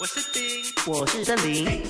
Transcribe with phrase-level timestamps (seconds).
[0.00, 1.82] 我是丁，我是森林。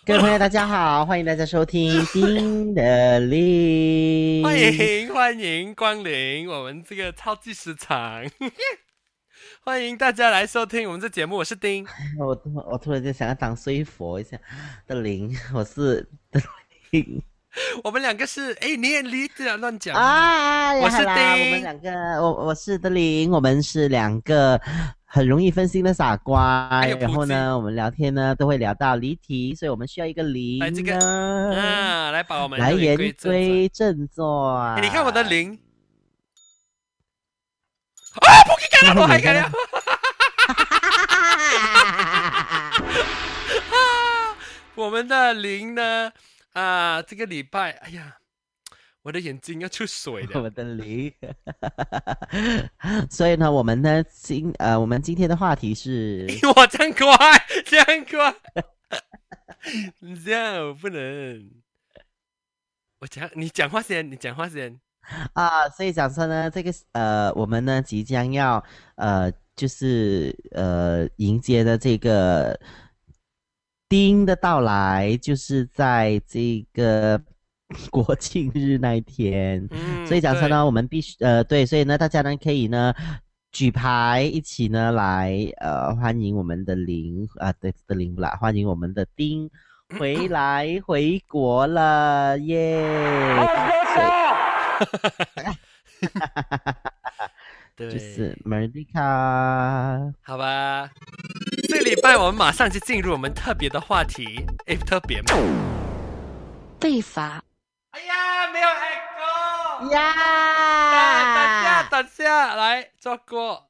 [0.05, 4.43] 各位朋友，大家好，欢迎大家收听丁的林。
[4.43, 8.21] 欢迎欢迎光临我们这个超级市场，
[9.63, 11.37] 欢迎大家来收听我们这节目。
[11.37, 11.87] 我是丁，
[12.19, 12.37] 我
[12.69, 14.37] 我突然间想要当睡佛一下
[14.85, 16.41] 的林， 我是的
[16.89, 17.23] 林。
[17.81, 20.73] 我们两个是哎，你也离这乱讲啊！
[20.73, 21.91] 我是丁，我们两个，
[22.21, 24.59] 我我是德林，我们是两个
[25.13, 26.67] 很容易分心的傻瓜。
[26.99, 34.81] 然后呢，我们聊天呢都会聊到离题，所以我们需要一个零呢，啊，来把我们来言归正传。
[34.81, 35.53] 你看我的零
[38.15, 39.51] 啊，不给干了，我还干了。
[44.73, 46.11] 我们的零呢？
[46.53, 48.17] 啊，这个礼拜，哎呀，
[49.03, 50.41] 我的眼睛要出水了。
[50.43, 51.13] 我的梨，
[53.11, 57.15] 所以呢，我们呢今呃，我们今天的话题是， 我这样快，
[57.65, 58.35] 这样快，
[59.99, 61.51] 你这样我不能，
[62.99, 64.79] 我讲，你讲话先，你讲话先
[65.33, 65.67] 啊。
[65.69, 68.63] 所以讲说呢，这个呃，我们呢即将要
[68.95, 72.57] 呃，就是呃，迎接的这个。
[73.89, 77.21] 丁的到来就是在这个
[77.91, 79.67] 国庆日那一天，
[80.05, 82.93] 所以讲说呢，我们必须呃对，所以呢，大家呢可以呢
[83.51, 89.49] 举牌一起呢来呃欢迎我们的林啊对的林啦，欢迎我们的丁
[89.99, 92.81] 回来回国了耶！
[97.75, 100.89] 对，就是 Merdeka，好吧。
[101.69, 105.31] 这个礼拜我们马上就进入我们特别的话题，哎，特别吗？
[106.79, 107.43] 被罚。
[107.93, 110.13] 哎呀，没有 echo 呀！
[111.35, 113.69] 等下，等下，来做过。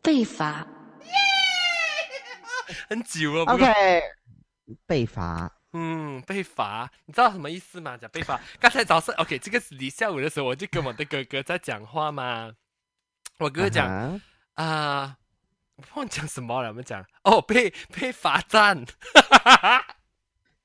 [0.00, 0.66] 被罚。
[2.88, 3.52] 很久了。
[3.52, 4.02] OK，
[4.86, 5.52] 被罚。
[5.74, 7.98] 嗯，被罚，你知道什么意思吗？
[7.98, 8.40] 讲被罚。
[8.58, 12.50] 刚才早上，OK，这个是你下午的时候，我就跟我的哥哥在讲话嘛。
[13.38, 14.18] 我哥哥讲
[14.54, 15.21] 啊，我
[15.94, 16.68] 忘讲什么了。
[16.68, 18.84] 我们讲哦，被被罚站。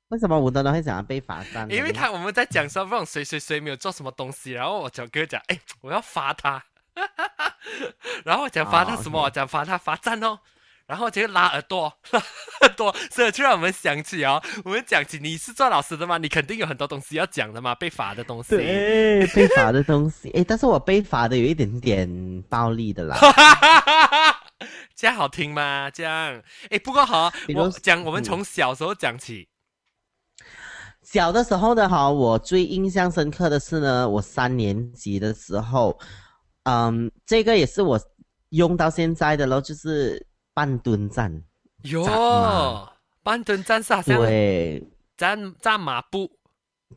[0.10, 1.70] 为什么我都会讲被罚站？
[1.70, 6.64] 因为他我们在讲说，让谁谁谁没有做什么东西，然后我小哥讲，哎，我要罚他。
[8.24, 9.22] 然后我讲罚他什么？
[9.22, 10.40] 我讲罚他罚站哦。
[10.88, 12.24] 然后就拉耳朵，拉
[12.62, 18.56] 耳朵，所以就让我们想起哦，我们讲起你是做老师的嘛，你肯定有很多东西要讲的嘛，被罚的东西。
[18.56, 20.32] 对，被罚的东西。
[20.32, 23.18] 哎，但是我被罚的有一点点暴力的啦。
[24.98, 25.90] 这样好听吗？
[25.92, 29.48] 这样，哎，不过好，我讲我们从小时候讲起。
[31.04, 35.98] 小的时候呢，哈，我最印象深刻的是呢，我三年级的时候，
[36.64, 37.98] 嗯，这个也是我
[38.50, 40.26] 用到现在的咯，就是。
[40.58, 41.44] 半蹲站，
[41.84, 42.90] 哟，
[43.22, 44.84] 半蹲站是好像对
[45.16, 46.32] 站站马步，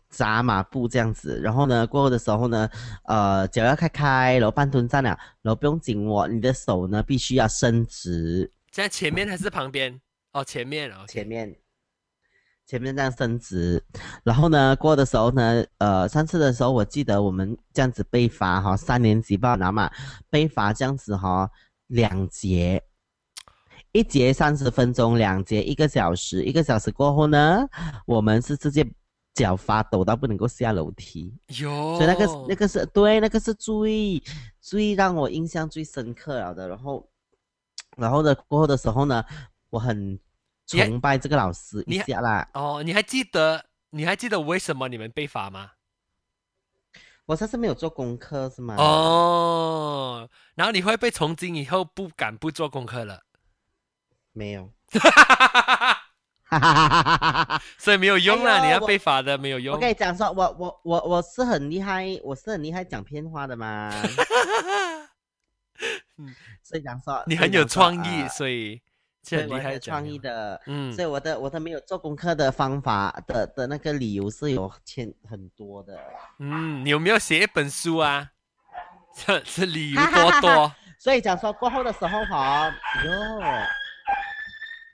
[0.09, 1.41] 扎马步这样子。
[1.43, 2.69] 然后呢，过后的时候呢，
[3.05, 5.11] 呃，脚要开开，然后半蹲站了，
[5.43, 8.51] 然后不用紧握，你的手呢必须要伸直。
[8.71, 10.01] 在前面还是旁边？
[10.33, 11.55] 哦，前面哦，前面，
[12.67, 13.83] 前面这样伸直。
[14.23, 19.91] 然后呢，过的时候呢，呃，上次的时候我记得我们这样子被罚哈，三年级吧，拿嘛
[20.29, 21.51] 被罚这样子哈，
[21.89, 22.81] 两节。
[23.93, 26.45] 一节三十分钟，两节一个小时。
[26.45, 27.67] 一个小时过后呢，
[28.07, 28.89] 我们是直接
[29.35, 31.35] 脚发抖到不能够下楼梯。
[31.61, 34.23] 哟，所以那个那个是对，那个是最
[34.61, 36.69] 最让我印象最深刻了的。
[36.69, 37.09] 然后，
[37.97, 39.25] 然后呢过后的时候呢，
[39.71, 40.19] 我很
[40.67, 42.49] 崇拜这个老师一下啦。
[42.55, 45.73] 哦，你还记得你还记得为什么你们被罚吗？
[47.27, 48.75] 我上次没有做功课是吗？
[48.77, 53.23] 哦，然后你会被从今以后不敢不做功课了。
[54.33, 54.73] 没有，
[57.79, 58.65] 所以没有用了。
[58.65, 59.75] 你要被罚的没有用。
[59.75, 63.91] 我跟你讲说，我我我我是很厉害，我是很厉害讲偏话的嘛。
[66.19, 68.81] 嗯，所以讲说你很有创意，所以
[69.31, 70.61] 很厉害创意的。
[70.67, 75.99] 嗯，所以我的我的没有做功课的方法的的那个理由是有欠很多的。
[76.39, 78.31] 嗯，你有没有写一本书啊？
[79.15, 80.73] 这这理由多多。
[80.99, 82.67] 所以讲说过后的时候哈，
[83.05, 83.11] 哟。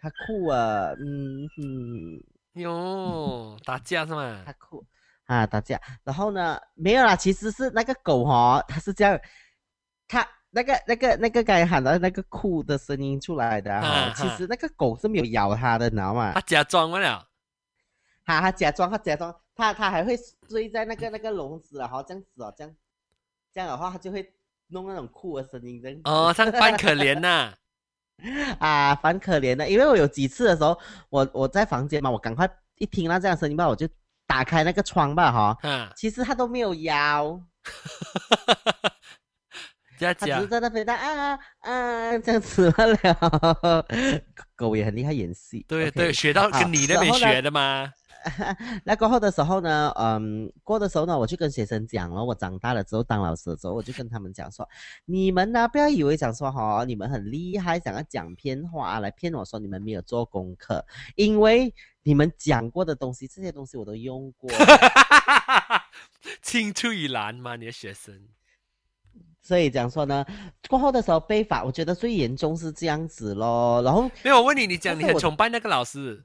[0.06, 4.42] 他酷啊，嗯哼，哟，打架是吗？
[4.46, 4.84] 他哭
[5.24, 9.18] 啊打架，然后呢没有啦，其实是那个狗哦，它是这样，
[10.06, 16.40] 它那个那个那个刚才喊的那个哭的声音出来的哈、啊其实那个狗是没有咬它的，你知道吗它？
[16.42, 17.26] 假装完了，
[18.24, 20.16] 它它假装它假装它它还会
[20.48, 22.72] 睡在那个那个笼子啊，好这样子哦，这样
[23.52, 24.32] 这样的话它就会
[24.68, 27.54] 弄那种哭的声音这样子哦，他扮可怜呐、啊，
[29.02, 30.78] 蛮可怜的，因为我有几次的时候，
[31.10, 32.48] 我我在房间嘛，我赶快
[32.78, 33.86] 一听到这样的声音吧，我就
[34.26, 37.40] 打开那个窗吧哈，哈，其实它都没有咬，
[39.98, 43.86] 佳佳它只是，在那边的啊啊这样子罢了。
[44.56, 47.92] 狗也很厉害演戏，对对，学到跟你那边学的吗？
[48.84, 54.68] 那过后的时候呢，嗯，过的时候呢，我就跟学生讲了，我长大了之后当老师的时候，我就跟他们讲说，
[55.04, 60.84] 你们呢不要以为讲说哈、你们很厉害，想要讲偏话来骗我说你们没有做功课，
[61.14, 64.50] 因为你们讲过的东西，这些东西我都用过，
[66.42, 68.28] 青出于蓝嘛，你的学生。
[69.40, 70.26] 所以讲说呢，
[70.68, 76.24] 过后的时候被罚，我觉得最严重是这样子咯，然后没有，我问你，你讲你很崇拜那个老师，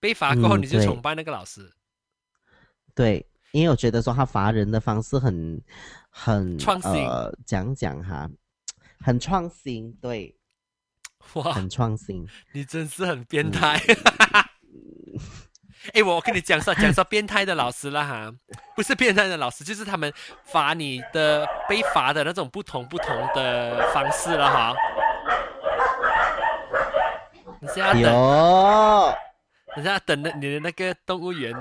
[0.00, 1.70] 被罚过后你就崇拜那个老师，
[2.94, 5.62] 对，因为我觉得说他罚人的方式很
[6.08, 8.28] 很创新呃，讲讲哈，
[9.04, 10.34] 很创新，对，
[11.34, 12.26] 哇，很创新。
[12.52, 13.78] 你真是很变态。
[15.94, 18.30] 哎，我跟你讲说，讲说变态的老师了哈，
[18.76, 20.12] 不是变态的老师，就是他们
[20.44, 24.74] 罚你的被罚的那种不同不同的方式了哈。
[27.60, 29.14] 你现在要等，
[29.76, 31.54] 有，你现在要等那你的那个动物园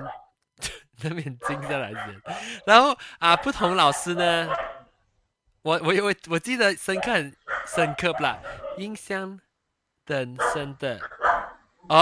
[1.01, 2.21] 那边静下来先。
[2.65, 4.50] 然后啊，不同老师呢，
[5.61, 7.35] 我我我我记得深刻很
[7.67, 8.38] 深刻不啦，
[8.77, 9.39] 印象
[10.06, 11.00] 很深的。
[11.88, 12.00] 哦。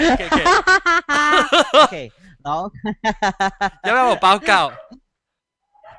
[0.00, 0.24] OK
[1.70, 2.12] OK，OK，
[2.42, 2.70] 然后
[3.82, 4.72] 要不要我报告？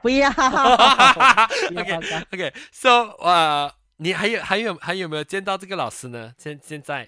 [0.01, 2.17] 不要， 不要？OK 报告。
[2.33, 2.89] OK，So
[3.19, 3.71] 呃，
[4.03, 6.33] 你还有还有还有没有见到这个老师呢？
[6.35, 7.07] 现现在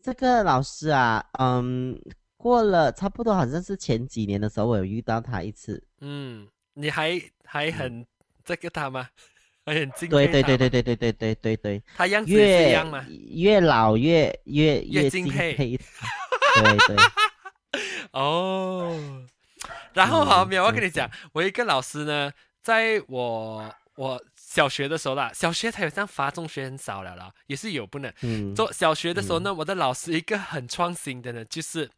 [0.00, 2.00] 这个老师啊，嗯，
[2.36, 5.82] 过了差不多好像是前几年的时候，我有遇到他一次。
[6.00, 8.06] 嗯，你还还很
[8.44, 9.08] 这个他吗？
[9.66, 13.04] 还很敬对对佩他吗对对对对对对对对，他样子一样吗？
[13.10, 16.06] 越老越越越敬敬佩佩他。
[16.62, 16.96] 对对，
[18.12, 18.96] 哦，
[19.92, 22.32] 然后哈，嗯没有，我跟你讲，我一个老师呢，
[22.62, 28.10] 在我我小学的时候啦，小学才有这样罚，中学很少了啦，也是有不能。
[28.22, 31.90] 嗯，做小学的时候呢，我的老师一个很创新的呢，就是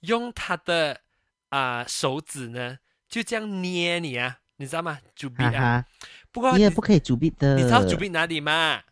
[0.00, 1.00] 用他的
[1.48, 5.00] 啊、手指呢，就这样捏你啊，你知道吗？
[5.16, 5.84] 主笔啊，
[6.30, 7.56] 不过你也不可以主币的。
[7.56, 8.82] 你知道主笔哪里吗？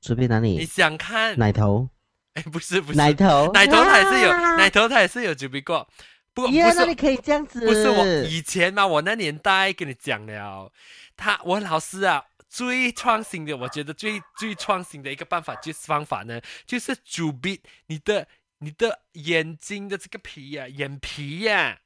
[0.00, 0.64] 主币哪里你？
[0.64, 1.38] 想看？
[1.38, 1.90] 奶头，
[2.32, 5.86] 哎，不是不是，奶头，奶头他也是有，奶头他也是有主笔过，
[6.34, 7.64] 不过不耶，是那你可以这样子。
[7.64, 10.70] 不是我以前嘛，我那年代跟你讲了，
[11.16, 18.26] 他我老师啊最创新的，我觉得最最创新的一个办法就是方法呢，就是主笔你的
[18.58, 21.78] 你的眼睛的这个皮呀、眼皮呀、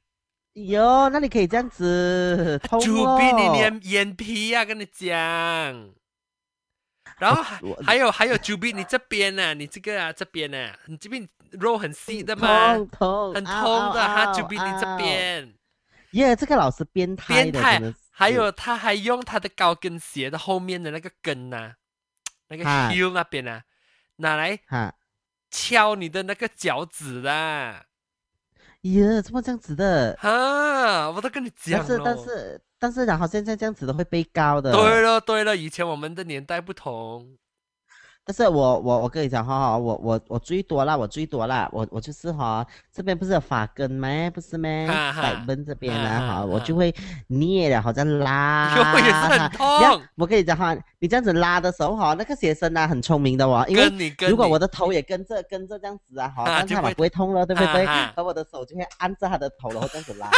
[0.53, 2.59] 哟，那你可以这样子。
[2.63, 5.98] 痛主哦笔你眼眼皮呀、跟你讲。
[7.19, 15.53] 然后还我还有还有主笔你这边呢、你这个啊这边呢、你这边肉很细的嘛，痛痛，很嗷痛的哈，嗷主笔你这边。
[16.11, 21.75] 耶，这个老师变态的，变态还有他还用他的高跟鞋的后面的那个跟呐、
[22.47, 23.63] 那个啊 heel 那边啊，
[24.15, 24.95] 拿来哈，
[25.51, 27.85] 敲你的那个脚趾啦，
[28.81, 30.15] 耶，怎么这样子的？
[30.19, 31.85] 哈，我都跟你讲了。
[31.87, 34.71] 但是但是但是，然后现在这样子的会被告的。
[34.71, 37.37] 对了对了，以前我们的年代不同，
[38.29, 44.07] 但是我我我跟你讲哈哈，我我我最多啦，我最多啦，我我就是哈，这边不是有发根吗？
[44.31, 44.69] 不是吗？
[44.87, 46.93] 哈哈百分这边哈啊哈，我就会
[47.25, 48.69] 捏了，好像拉。
[48.77, 49.67] 哟也是很 痛。
[50.15, 57.83] 我跟你讲哈，你这样子拉的时候哈，那个学生啊很聪明的哦，因为如果我的头也跟着跟着这样子啊，哈，啊就会这样他嘛不会痛了，对不对？
[58.15, 60.29] 而我的手就会按着他的头，然后这样子拉。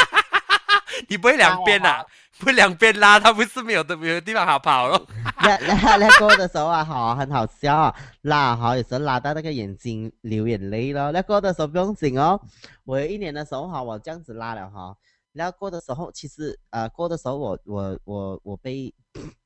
[1.09, 2.05] 你不会两边啊，
[2.37, 5.07] 不会两边拉，他不是没有的没有地方好跑咯。
[5.43, 11.11] 拉拉拉过的时候啊，好，很好笑啊，拉好，有时候拉到那个眼睛流眼泪了。
[11.11, 12.39] 拉过的时候不用紧哦，
[12.83, 14.95] 我有一年的时候哈，我这样子拉了哈，
[15.33, 18.93] 拉过的时候其实呃过的时候我我我我被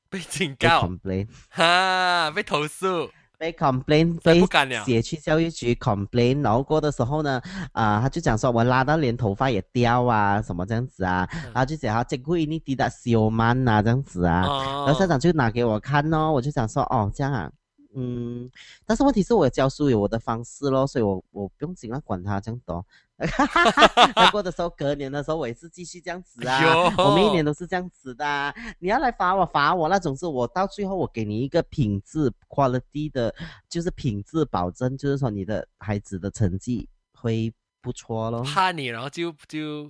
[0.09, 1.27] 被警被告，complain。
[1.49, 4.45] 哈，被投诉，被 complain 被。
[4.83, 17.51] 写去教育局 complain，然后过的时候呢，啊、他就讲说我拉到连头发也掉啊，什么这样子啊，嗯然后就讲他这故意你滴答小曼呐这样子啊，哦然后校长就拿给我看哦，我就想说哦这样啊，
[17.95, 18.49] 嗯，
[18.85, 22.85] 但是问题是我有教书有我的方式咯，所以我我不用紧啊，管他这样多。
[24.15, 33.33] 那过的时候，隔年的时候我也是继续这样子啊，我每一年都是这样子的啊、你要来罚我罚我那种是我到最后我给你一个品质 quality 的，
[33.69, 38.43] 就是品质保证，就是说你的孩子的成绩会不错咯。
[38.43, 39.89] 怕你，然后就就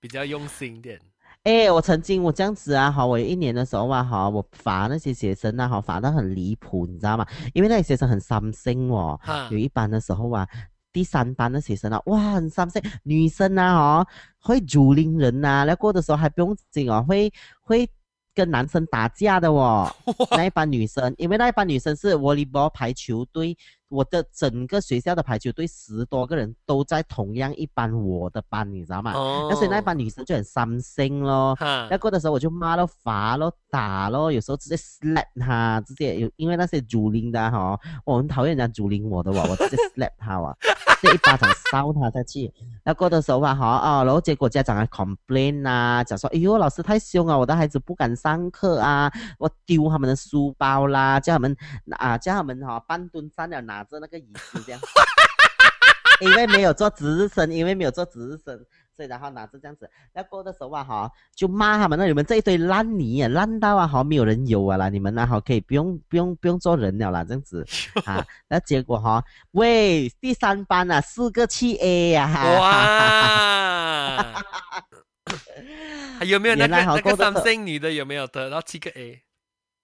[0.00, 1.00] 比较用心一点。
[1.44, 7.24] 哎，我曾经我这样子啊，哈，我有一年的时候啊，哈，我罚那些学生啊，哈，罚到很离谱，你知道吗？
[7.54, 9.18] 因为那些学生很伤心哦。
[9.50, 10.46] 有一班的时候啊，
[10.98, 14.06] 第三班的学生啊，哇，很伤心，女生啊，哦，
[14.40, 17.88] 会竹林人呐、那过的时候还不用紧哦，会会
[18.34, 19.88] 跟男生打架的哦。
[20.36, 23.56] 那一班女生，因为那一班女生是 volleyball 排球队，
[23.88, 29.12] 我的整个学校的排球队十多个人都在同样一班我的班，你知道吗？
[29.14, 31.54] 哦那所以那班女生就很伤心咯。
[31.58, 40.54] 哈那过的时候我就骂咯、罚咯、打咯，有时候直接 slap 她，直接有因为那些主领的哈、我很讨厌人家主领我的哇， 我直接 slap 她哇，
[41.00, 42.52] 直接一巴掌烧她下去。
[42.84, 51.56] 那过的时候啊哈啊，然后结果家长还 complain 啊，讲说哎呦老师太凶啊，我的孩子不敢上课啊，我丢他们的书包啦，叫他们
[51.92, 54.80] 啊叫他们哈、半蹲站了拿着那个椅子这样。
[56.20, 58.58] 因为没有做值日生，因为没有做值日生，
[58.96, 67.64] 所以然后拿着这样子，要过的时候啊哈，就骂他们，那你们这一堆烂泥啊，烂到啊哈，没有人有啊啦，你们啊哈可以不用不用不用做人了啦，这样子
[68.04, 72.26] 啊，那结果哈，喂，第三班啊，四个七 A 呀、
[72.58, 74.42] 哇！
[76.18, 79.22] 还有没有那个那过三星女的有没有得到七个 A？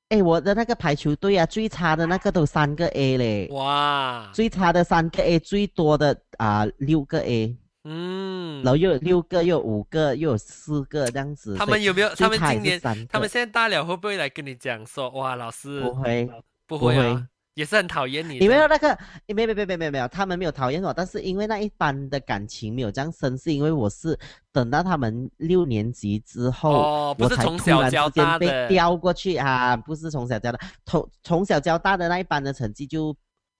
[0.08, 4.30] 哎，我的那个排球队啊，最差的那个都三个 A 嘞，哇！
[4.32, 11.56] 最差的三个 A，最多的啊、六个 A，嗯然，后又有六个，又有五个，又有四个这样子。
[11.56, 12.08] 他们有没有？
[12.14, 16.30] 他们今年他们现在大了，会不会来跟你讲说，哇，老师不会。
[16.66, 18.44] 不会啊，也是很讨厌你的。
[18.44, 24.18] 因为那个，没没没没没没有，他们没有讨厌我，但是因为那一般的感情没有这样深，是因为我是
[24.52, 33.16] 等到他们六年级之后，哦，不我才是从小突然之间被教大的，调过去啊，不是从小教的，从从小教大的那一班的成绩就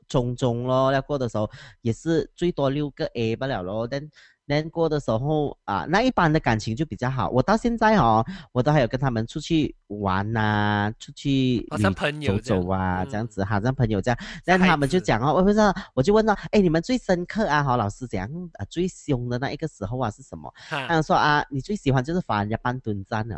[0.09, 4.11] 中中咯，要过的时候也是最多六个 A 不了咯，但。
[4.47, 7.31] 但过的时候啊，那一般的感情就比较好。
[7.31, 14.19] 我到现在哦，我都还有跟他们出去玩呐、出去好像朋友走走啊，这样这样子，好像朋友这样。
[14.45, 20.53] 但孩他们就子讲哦，我不知道，我就问到，哎，你们最深刻啊，哈，老师讲啊，最凶的那一个时候啊是什么？
[20.69, 23.37] 他哈们说啊，你最喜欢就是罚人家半蹲站了，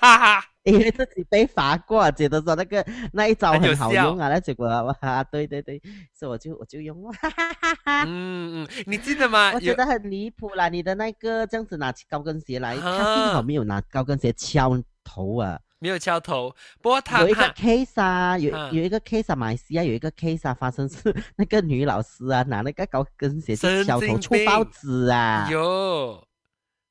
[0.00, 5.80] 哈哈，因为自己被罚过，觉得说那个那一招很好用啊，那结果哇，对对对，
[6.12, 7.10] 所以我就我就用了。
[8.06, 9.58] 嗯 嗯，你记得吗？
[9.60, 10.68] 觉得很离谱啦！
[10.68, 15.58] 你的那个这样子拿起高跟鞋来，幸好没有拿高跟鞋敲头啊。
[15.80, 25.48] 没有敲头，不过他有一个他 case 啊，有啊有一个 case 啊，马来西亚有一个 case 啊，发生是那个女老师啊，拿那个高跟鞋去敲头，出报病纸啊。
[25.48, 26.26] 有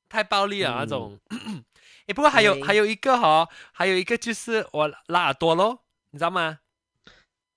[0.08, 1.62] 太暴力了那嗯
[2.12, 6.58] 不过还有还有一个哈、还有一个就是我拉耳朵咯，你知道吗？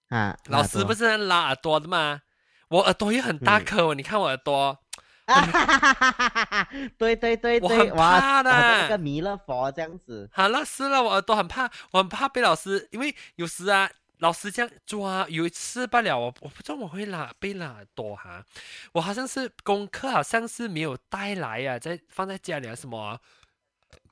[0.10, 1.05] 啊，老师不是？
[1.05, 2.22] 是拉耳朵的吗？
[2.70, 4.79] 我耳朵也很大嗯颗哦，你看我耳朵，
[5.25, 6.70] 啊哈哈哈哈哈哈！
[6.98, 10.29] 对对对我对，很哇，怕的个弥勒佛这样子。
[10.34, 13.89] 好了是了，我耳朵很怕，我很怕被老师，因为有时啊。
[14.22, 18.46] 老师这样抓，有一次罢了，我我不知道我会拉被拉耳朵哈，
[18.91, 23.20] 我好像是功课好像是没有带来呀、在放在家里啊什么啊、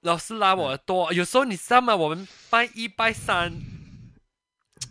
[0.01, 1.95] 老师拉我耳朵，有时候你知道吗？
[1.95, 3.51] 我们拜一拜三，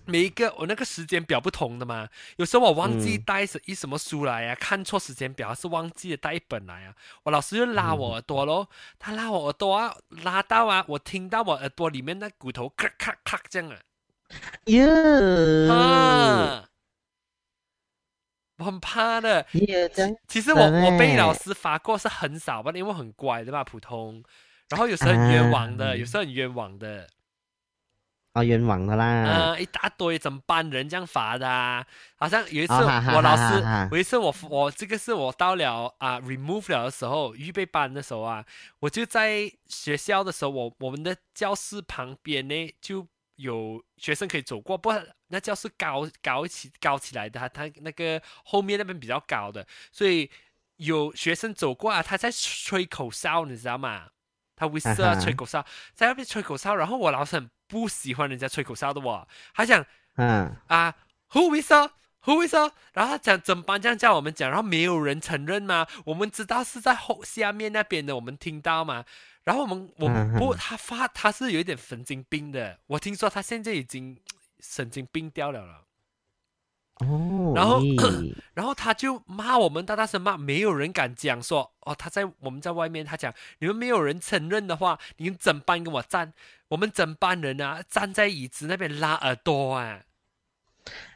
[0.04, 3.22] 每一个我那个时间表不同的嘛，有时候我忘记嗯。
[3.22, 13.78] 带什一什么书来啊，看错时间表，还是忘记了带一本来啊，我老师就拉我耳朵咯，他拉我耳朵啊，拉到啊，我听到我耳朵里面那骨头咔咔咔这样啊，
[14.66, 16.68] 哟，啊，
[18.58, 19.46] 我很怕的。
[20.26, 24.22] 其实我我被欸老师罚过是很少吧，因为我很乖的吧，普通。
[24.68, 27.08] 然后有时候很冤枉的，啊有时候很冤枉的，
[28.34, 29.04] 哦，冤枉的啦。
[29.04, 31.86] 啊，一大堆怎么办人这样罚的、啊。
[32.16, 38.44] 好像有一次我老师有一次我我这个是我到了啊 remove 了的时候，预备班的时候啊，
[38.80, 43.06] 我就在学校的时候，我我们的教室旁边呢就
[43.36, 50.30] 有学生可以走过，不过那教室高高起高起来的，它它那个后面那边比较高的，所以
[50.76, 54.08] 有学生走过啊，他在吹口哨，你知道吗？
[54.58, 59.84] 他 whistle 啊啊哈吹口哨，在那边吹口哨，然后我老师很不喜欢人家吹口哨的我，他讲
[60.16, 60.94] 嗯，啊
[61.30, 61.90] ，Who whistle?
[62.24, 62.72] Who whistle?
[62.92, 65.86] 然后他讲整班这样叫我们讲，然后没有人承认吗？
[66.04, 69.04] 我们知道是在后下面那边的，我们听到嘛？
[69.44, 74.18] 然后我们我不，嗯他发他是有一点神经病的，我听说他现在已经
[74.60, 75.84] 神经病掉了了。
[77.00, 77.80] 哦，然后
[78.54, 86.32] 然后他就骂我们，大大声骂，没有人敢讲说哦，他在我们在外面，他讲你们没有人承认的话，你们整班跟我站，
[86.68, 90.00] 我们整班人啊站在椅子那边拉耳朵啊，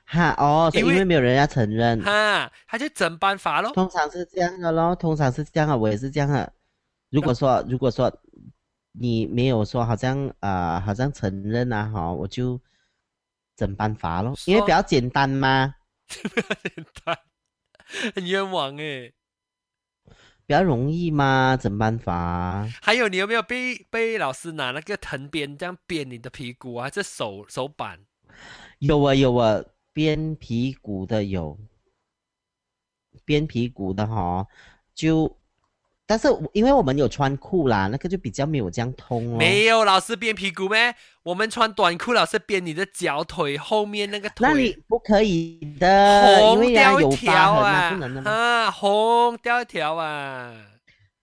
[0.04, 3.72] 哈哦，所以因为没有人要承认，哈，他就整班罚咯。
[3.72, 6.52] 通常是这样的咯，通常是这样的，我也是这样的。
[7.10, 8.12] 如果说如果说
[8.92, 12.60] 你没有说好像啊、呃好像承认啊哈，我就
[13.56, 15.75] 整办法咯，因为比较简单嘛，
[16.09, 17.18] 简单，
[18.14, 19.14] 很冤枉诶。
[20.44, 22.68] 比较容易嘛，整办法。
[22.82, 26.90] 还有，你有没有被被老师拿那个藤鞭这样鞭你的屁股啊？
[26.90, 28.04] 这手手板，
[28.80, 31.59] 有啊有啊，鞭屁股的有，
[33.25, 34.47] 鞭屁股的哈，
[34.94, 35.38] 就，
[36.12, 39.38] 但是因为我们有穿裤啦，那个就比较没有这样痛哦。
[39.38, 40.95] 没有老师编屁股咩？
[41.23, 44.47] 我们穿短裤，老师编你的脚腿后面那个腿。
[44.47, 50.54] 那你不可以的，因红为呀有掉一条疤痕啊，不能的嘛，啊，红掉一条啊。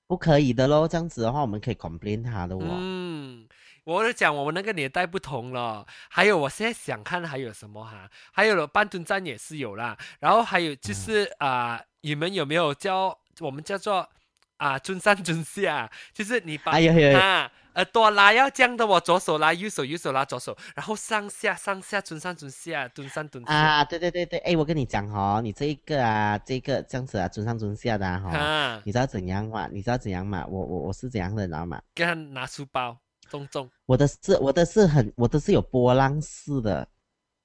[0.08, 0.88] 不可以的咯。
[0.88, 2.78] 这样子的话，我们可以 complain 他的哦。
[2.80, 3.48] 嗯，
[3.84, 5.86] 我就讲我们那个年代不同了。
[6.10, 8.10] 还有，我现在想看还有什么哈？
[8.32, 9.96] 还有了半蹲站也是有啦。
[10.20, 14.10] 然后还有就是嗯啊、你们有没有叫我们叫做
[14.60, 15.90] 啊尊上尊下？
[16.14, 23.54] 就是你把哎呦呦呦啊耳朵拉要这样的我，左手拉右手，右手拉左手，然后上下上下尊上尊下，蹲上蹲下。
[23.54, 29.70] 啊，对对对对，哎，我跟你讲哈、你这一个啊，这个这样子啊，尊上尊下的啊哈、啊，你知道怎样嘛？
[29.72, 30.46] 你知道怎样嘛？
[30.48, 31.82] 我我我是怎样的，你知道吗？
[31.96, 32.98] 给他拿书包，
[33.30, 33.70] 重重。
[33.86, 36.86] 我的是我的是很我的是有波浪式的，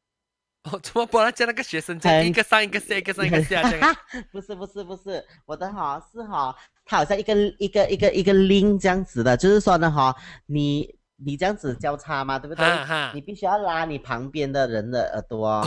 [0.64, 3.97] 哦，怎么波浪叫那个学生这样一个上一个下，一个上一个下这样？
[4.33, 10.14] 不是不是不是，我的哈是哈，它好像一个一个一个一个 link 这样子的，就是说呢哈，
[10.47, 12.67] 你你这样子交叉嘛，对不对？
[13.14, 15.67] 你必须要拉你旁边的人的耳朵，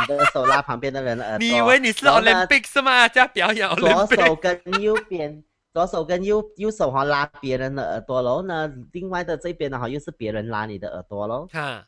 [0.00, 1.46] 你的手拉旁边的人的耳朵。
[1.46, 3.08] 你以为你是 Olympic 是吗？
[3.08, 11.86] 在表演左手跟右边，左手跟右右手哈拉别人的耳朵，然后呢，另外的这边呢哈又是别人拉你的耳朵喽，哈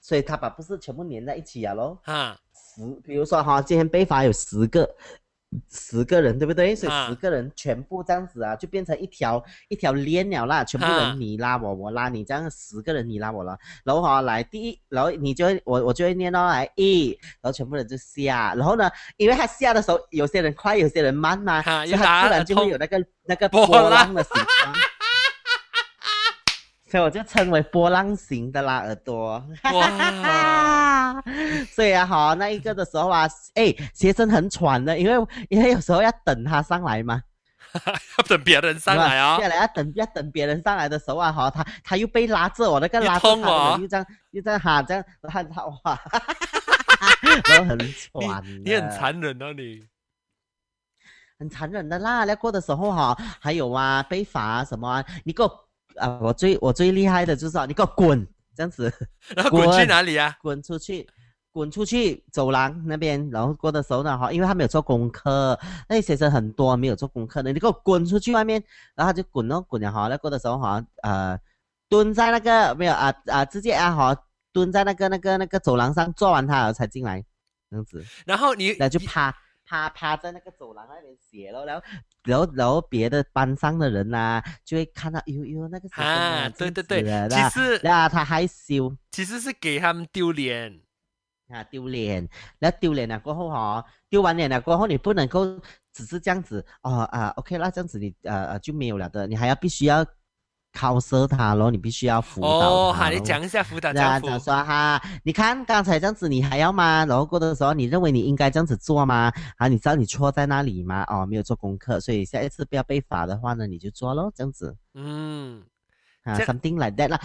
[0.00, 1.96] 所以他把不是全部粘在一起啊喽。
[2.02, 4.86] 哈十，比如说哈，今天被罚有十个，
[5.70, 6.74] 十个人对不对？
[6.74, 24.74] 所以啊十个人全部这样子啊，就变成一条一条链了啦，全部啊人你拉我，我拉你，这样十个人你拉我了，然后哈来第一，然后你就会我我就会念到来一，然后全部人就下，然后呢，因为他下的时候有些人快，有些人慢嘛，哈所以他自然就会有那个那个波浪的形状。
[26.94, 29.44] 所以我就称为波浪形的拉耳朵。
[29.72, 31.20] 哇，
[31.74, 33.26] 所以啊，好那一个的时候啊，
[33.56, 37.20] 哎，学生很喘的，因为因为有时候要等他上来嘛，
[38.16, 46.00] 要等别人上来啊、下来要等要等别人上来的时候啊，哈，他他又被拉着我那个拉着他的痛哦人又这样又这样哈这样，他哇，
[47.48, 49.84] 然后很喘的，你很残忍啊你。
[51.36, 52.22] 很残忍的啦。
[52.24, 55.63] 那过的时候哈、还有啊被罚啊什么啊，你给我
[55.96, 58.26] 啊，我最我最厉害的就是啊，你给我滚
[58.56, 58.92] 这样子。
[59.34, 60.36] 然后滚去哪里啊？
[60.42, 61.06] 滚出去，
[61.52, 68.62] 滚出去走廊那边，然后过的时候呢，哈，因为他没有做功课，那些学生很多没有做功课的，你给我滚出去外面，
[68.94, 71.38] 然后他就滚哦滚了哈，那过的时候哈，呃，
[71.88, 74.16] 蹲在那个没有啊啊，直接啊哈，
[74.52, 77.24] 蹲在那个那个那个走廊上做完他了才进来，
[77.70, 81.82] 这样子，然后你那就趴趴趴在那个走廊那边写咯，然后
[82.24, 88.96] 然后然后别的班上的人呐、就会看到，哟哟那个啊，对对对，那其实那他害羞。
[89.10, 90.80] 其实是给他们丢脸。
[91.48, 92.26] 啊，丢脸，
[92.58, 95.44] 然后丢脸了过后哈、丢完脸了过后，你不能够
[95.92, 100.04] 只是这样子哦啊，OK 那，这样子你呃呃就没有了的，你还要必须要
[100.74, 104.26] 考射他咯，你必须要辅导哦，好，你讲一下辅导对啊，教辅。
[104.30, 107.06] 讲说哈，你看刚才这样子你还要吗？
[107.06, 109.32] 然后过的时候你认为你应该这样子做吗？
[109.56, 111.04] 啊，你知道你错在哪里吗？
[111.08, 114.76] 哦，没有做功课，所以下一次不要被罚的话呢，你就做咯，这样子。
[114.94, 115.62] 嗯，
[116.24, 117.20] 啊，something like that 啦。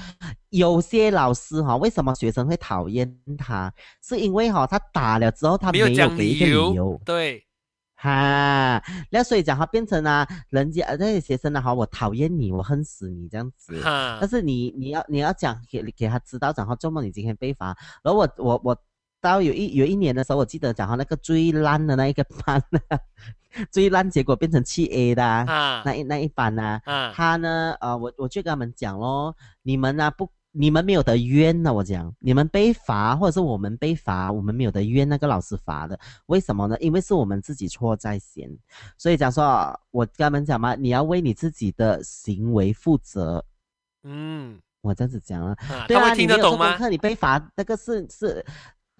[0.49, 3.73] 有些老师哈、为什么学生会讨厌他？
[4.03, 7.43] 是因为哈、他打了之后他没有给一个理由由，对，
[8.01, 8.81] 哈，
[9.11, 13.77] 那所以讲话变成啊，人家呃那些学生呢，哈，我讨厌你，我恨死你这样子。
[13.81, 14.17] 哈。
[14.21, 18.77] 但，是你你要你要讲给给他知道，然后周末你今天被罚，然后我我我
[19.19, 22.63] 到有一有一年的时候，我记得讲话那个最烂的那一个班，
[23.69, 27.11] 最烂结果变成七 A 的啊、那一那一班呢、哈。
[27.13, 31.73] 他呢，呃，我我就跟他们讲咯，你们呢、不，你们没有得冤呢。
[31.73, 35.99] 我讲，你们被罚，或者是我们被罚，我们没有得冤那个老师罚的。
[36.27, 36.77] 为什么呢？
[36.79, 38.49] 因为是我们自己错在先。
[38.97, 43.43] 所以讲说，我跟他们讲嘛，你要为你自己的行为负责。
[44.03, 46.87] 嗯，我这样子讲啊，啊，对啊，听得懂吗？
[46.89, 48.45] 你被罚，那个是是。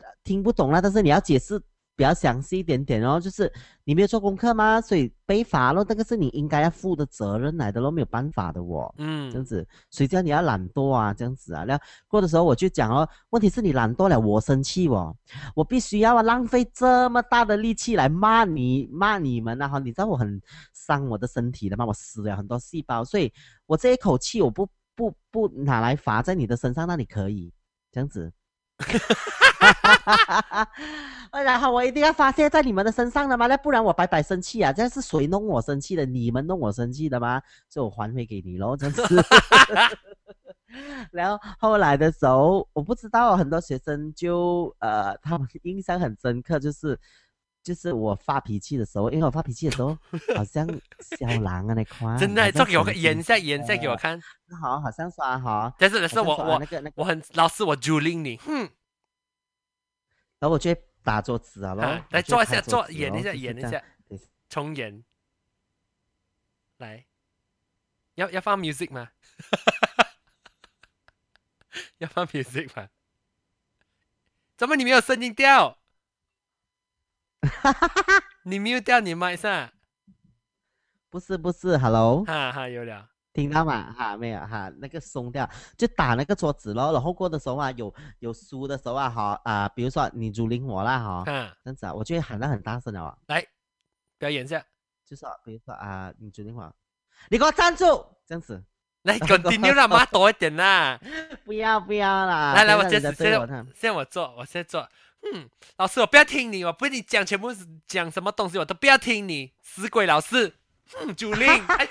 [0.02, 1.62] 呃听不懂了，但是你要解释
[2.00, 3.52] 比较详细一点点哦，就是
[3.84, 4.80] 你没有做功课吗？
[4.80, 8.96] 所以被罚咯，那个是你应该要负的责任来的咯，没有办法的哦。
[8.98, 11.14] 嗯这样嗯，子，谁叫你要懒惰啊？
[11.14, 15.14] 这样子啊，然后过的时候我就讲哦，问题是你懒惰了，我生气哦，
[15.54, 19.68] 我必须要浪费这么大的力气来骂你骂你们啊！
[19.68, 20.42] 哈，你知道我很
[20.74, 23.30] 伤我的身体的嘛，我死了很多细胞，所以
[23.66, 27.52] 我这一口气我不不不拿来罚在你的身上，那你可以
[27.92, 28.32] 这样子。
[28.80, 30.66] 哈哈哈哈
[31.32, 34.74] 哈然后我一定要发泄在你们的身上了吗，那不然我白白生气啊！
[34.74, 36.06] 这是谁弄我生气的？
[36.06, 37.42] 你们弄我生气的吗？
[37.70, 39.04] 所以我还回给你咯， 这样子。
[41.12, 46.98] 然后后来的时候，我不知道很多学生就呃，他们印象很深刻，就是
[47.62, 49.96] 就是我发脾气的时候，因为我发脾气的时候
[50.36, 50.66] 好像
[51.18, 54.20] 小狼啊那块，真的，做给我演一下，演一下给我看。
[54.62, 58.62] 好，好像说哈，但是，但是我我那个那个，我很老师，我 Juling 你，哼，
[60.40, 63.84] 然后我就会打桌子啊然后，来我就会做一下，做拍桌子演一下，演一下，
[64.50, 65.04] 重演。
[66.78, 67.06] 来，
[68.16, 69.10] 要要放 music 吗？
[72.00, 72.88] 要放 music 吗？
[74.56, 75.78] 怎么你没有声音调？
[78.44, 79.70] 你 mute 掉你麦上，
[81.10, 83.94] 不是不是，Hello，哈哈，有了，听到吗？
[83.94, 86.92] 哈，没有哈，那个松掉，就打那个桌子咯。
[86.92, 93.46] 然后过的时候啊，有有输的时候啊，哈啊、比如说你主领我啦，哈，哈，这样子啊，我就会喊得很大声的啊，来
[94.18, 94.64] 表演一下，
[95.06, 96.76] 就是、啊、比如说啊、你主领我，
[97.30, 98.62] 你给我站住，这样子，
[99.04, 101.00] 来 continue 啦，骂多一点啦。
[101.46, 104.88] 不要不要啦，来来，我接不要让人家现在我看现在我做，我现在做。
[105.22, 110.54] 嗯，老师，我不要听你，我不跟你讲全部是讲什么东西，我都不要听你，死鬼老师。
[111.00, 111.88] 嗯，主令，哎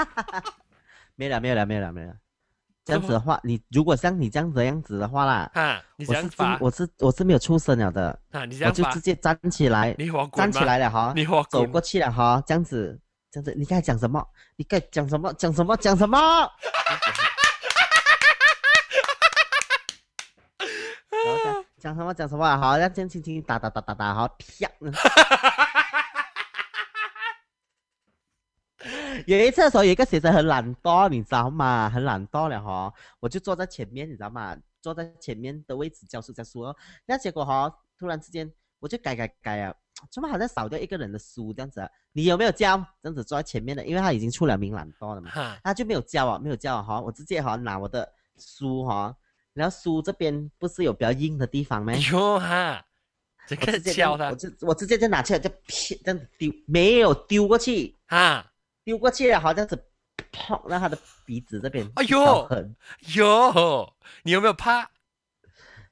[1.15, 2.17] 没了没有了没有了没有了。
[2.85, 9.95] 这样子的话，你如果像你这样子的样子的话啦，哈，你我是我是我是没有出声了的，我就直，接站起来，
[10.35, 11.15] 站起吗来了哈，
[11.51, 12.99] 走过去了哈，这样子，
[13.31, 14.27] 这样子，你刚才讲什么？
[14.57, 15.31] 你该讲什么？
[15.35, 15.77] 讲什么？
[15.77, 16.19] 讲什么？
[21.11, 22.13] 然后讲讲什么？
[22.13, 22.59] 讲什么啊？
[22.59, 24.69] 好，让这样轻轻打打打打打，好，啪！
[29.27, 31.91] 有一次的时候，有一个学生很懒惰，你知道吗？
[31.91, 34.57] 很懒惰了哈，我就坐在前面，你知道吗？
[34.81, 36.77] 坐在前面的位置教书教书哦。
[37.07, 39.75] 那结果哈，突然之间我就改改改啊，
[40.11, 41.89] 怎么好像少掉一个人的书这样子啊？
[42.13, 42.77] 你有没有教？
[43.03, 45.31] 这样子坐在前面的，因为他已经出了名懒惰了嘛，
[45.63, 49.15] 他就没有教啊，没有教啊哈，我直接哈拿我的书哈，
[49.59, 51.93] 然后书这边不是有比较硬的地方吗？
[51.93, 52.85] 哎呦哈，
[53.49, 54.29] 这个敲他。
[54.31, 58.53] 我就我直接就拿起来就劈这样子丢，没有丢过去，哈，
[58.85, 59.77] 丢过去了，好像是
[60.33, 62.45] 砰，让他的鼻子这边哎呦。
[62.45, 62.77] 痕
[63.17, 63.93] 哟，
[64.23, 64.89] 你有没有怕？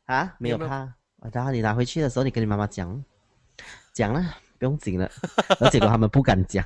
[0.04, 0.58] 啊，没有有？
[0.58, 0.94] 没有怕。
[1.32, 3.04] 然后你拿回去的时候，你跟你妈妈讲，
[3.92, 4.22] 讲了，
[4.60, 5.10] 不用紧了。
[5.58, 6.64] 而结果他们不敢讲，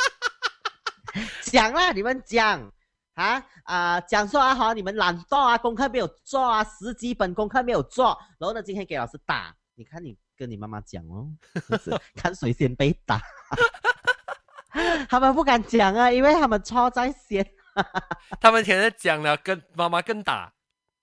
[1.44, 2.72] 讲了，你们讲
[3.20, 11.28] 啊啊，讲说啊好，你们懒惰啊，功课没有做啊，十几本功课没有做，然后呢，今天给老师打，你看你跟你妈妈讲哦，
[11.68, 13.20] 就 是看谁先被打。
[15.10, 17.46] 他们不敢讲啊，因为他们错在先。
[18.40, 20.52] 他们现在讲了，跟妈妈更打，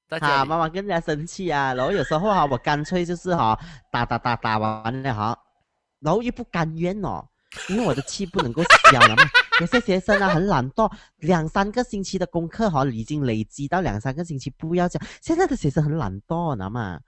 [0.09, 3.57] 在家啊，里妈妈更加生气啊，然后有时候哈，我干脆就是哈
[3.91, 5.37] 打打打打完了哈，
[5.99, 7.27] 然后又不甘愿哦，
[7.69, 9.23] 因为我的气不能够消了嘛。
[9.59, 14.99] 有些学生啊很懒惰，两三个星期的功课哈已经累积到两三个星期不要交。
[15.21, 16.99] 现在的学生很懒惰，知道吗？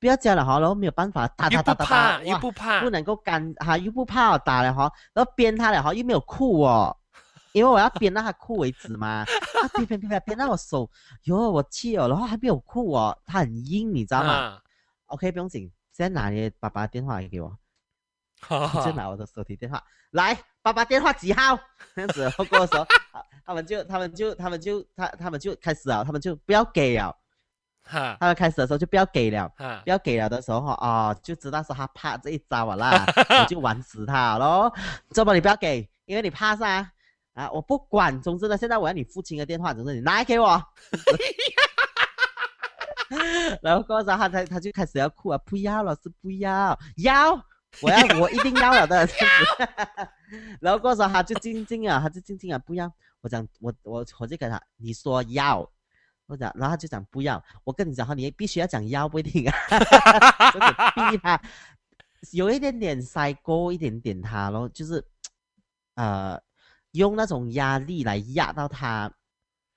[0.00, 1.86] 不要交了哈，然后没有办法打又打打打，
[2.18, 6.96] 打，又不怕不，能够干哈，又不怕打了哈，然后编他了哈，又没有哭哦，
[7.52, 9.24] 因为我要编到他哭为止嘛，
[9.60, 10.88] 他鞭鞭鞭鞭鞭到我手，
[11.24, 14.58] 哟我气哦，然后还没有哭哦，他很硬，你知道吗、啊
[15.08, 17.58] o k 不用紧，现在拿你爸爸的电话来给我，
[18.40, 21.58] 哈就拿我的手提电话来，爸爸电话几号？
[21.94, 22.80] 这样子，然后跟我说，
[23.12, 27.14] 啊他们就他们就他们就他他们就开始了，他们就不要给了，
[27.82, 29.50] 哈他们开始的时候就不要给了。
[29.56, 33.06] 哈不要给了的时候哈啊、就知道说他怕这一招啊啦，
[33.40, 34.72] 我就玩死他咯。
[35.10, 36.86] 这么你不要给，因为你怕噻
[37.34, 37.50] 啊！
[37.52, 40.62] 我不管，总之呢，现在我要你父亲的电话，总之你拿来给我。
[43.62, 47.34] 然后过后他他他就开始要哭啊，不要老师不要要，
[47.82, 49.06] 我要 我一定要了的。
[49.06, 50.08] 这样子
[50.60, 52.92] 然后过后他就静静啊，他就静静啊，不要。
[53.20, 55.68] 我讲我我我就跟他你说要。
[56.26, 57.42] 我讲，然后他就讲不要。
[57.64, 59.56] 我跟你讲哈，你必须要讲要，不一定啊，
[60.52, 61.40] 就是逼他，
[62.32, 65.02] 有一点点塞过一点点他咯，就是
[65.94, 66.38] 呃，
[66.92, 69.10] 用那种压力来压到他，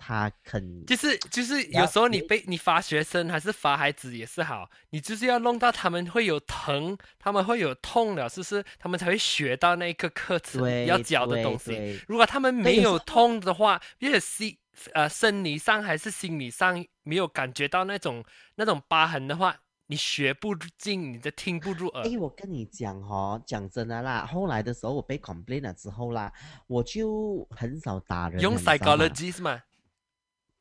[0.03, 12.01] 他肯就是就是有时候你你被你罚学生还是罚孩子也是好，你就是要弄到他们会有疼，他们会有痛了，是不是他们才会学到那一个课程要教的东西。
[12.07, 14.57] 如果他们没有痛的话，因为心
[14.93, 18.23] 呃生理上还是心理上没有感觉到那种
[18.55, 22.03] 那种疤痕的话，你学不进，你的听不入耳。
[22.07, 26.33] 哎，我跟你讲哦，讲真的啦，后来的时候我被 complain 了之后啦，
[26.65, 29.61] 我就很少打人了，用 psychology 是吗？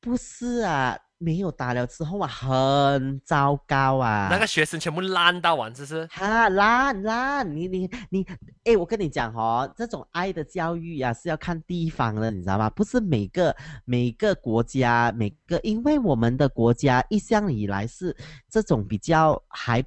[0.00, 4.28] 不是啊，没有打了之后啊，很糟糕啊。
[4.30, 6.06] 那个学生全部烂到完，是不是？
[6.06, 8.26] 哈烂烂，你你你，
[8.64, 12.70] 哎，我跟你讲哦，这种爱的教育啊是要看地方的，你知道吗？
[12.70, 18.16] 不是每个每个国家每个，因为我们的国家一向以来是
[18.48, 19.84] 这种比较还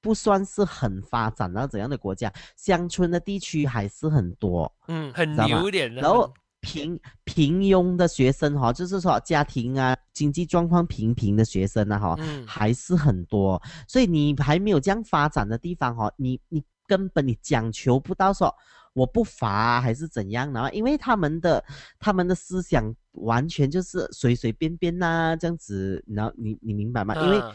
[0.00, 4.72] 不算是很发展到怎样的国家，乡村的地区还是很多。
[4.86, 6.00] 嗯，很知道吗牛一点的。
[6.00, 6.32] 然后
[6.66, 12.44] 平平庸的学生哈、就是说家庭啊经济状况平平的学生啊哈、嗯。
[12.46, 18.52] 还是很多，所以你还没有这样发展的地方哈、你你根本你讲求不到说
[18.94, 21.64] 我不罚、啊、还是怎样，然后因为他们的
[21.98, 27.14] 他们的思想完全就是随随便便呐、这样子，然后你你明白吗？
[27.14, 27.54] 因为啊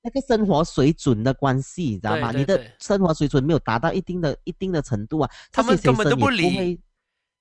[0.00, 2.30] 那个生活水准的关系，你知道吗？
[2.30, 6.56] 你的生活水准没有达到一定的一定的程度啊，他们根本都不理。
[6.56, 6.80] 会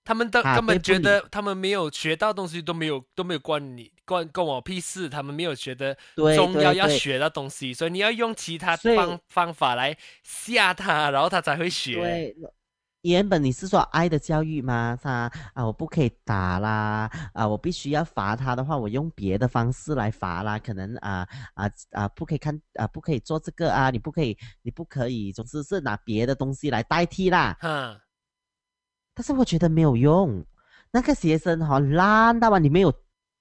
[0.07, 11.95] 他们都啊根本觉得他们没有学到东西都没有都没有关你关关我屁事，他们没有觉得对重要要学到东西，所以你要用其他方方法来吓他，然后他才会学。
[11.95, 12.35] 对，
[13.01, 14.97] 原本你是说爱的教育吗？
[15.01, 27.57] 他啊，我不可以打啦，啊，我必须要罚他的话，我用别的方式来罚啦，可能啊啊啊，不可以看啊，不可以做这个啊，你不可以，你不可以，总之是拿别的东西来代替啦。
[27.59, 27.99] 哈，
[29.17, 30.45] 但是我觉得没有用，
[30.91, 32.93] 那个学生哈、烂到啊，你没有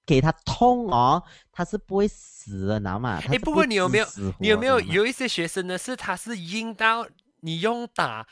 [0.07, 3.21] 给他痛哦，他是不会死的，你知道吗？
[3.21, 4.07] 他诶不过你有没有
[4.41, 5.77] 你有没有有一些学生呢？
[5.77, 7.07] 是他是硬到
[7.41, 8.27] 你用打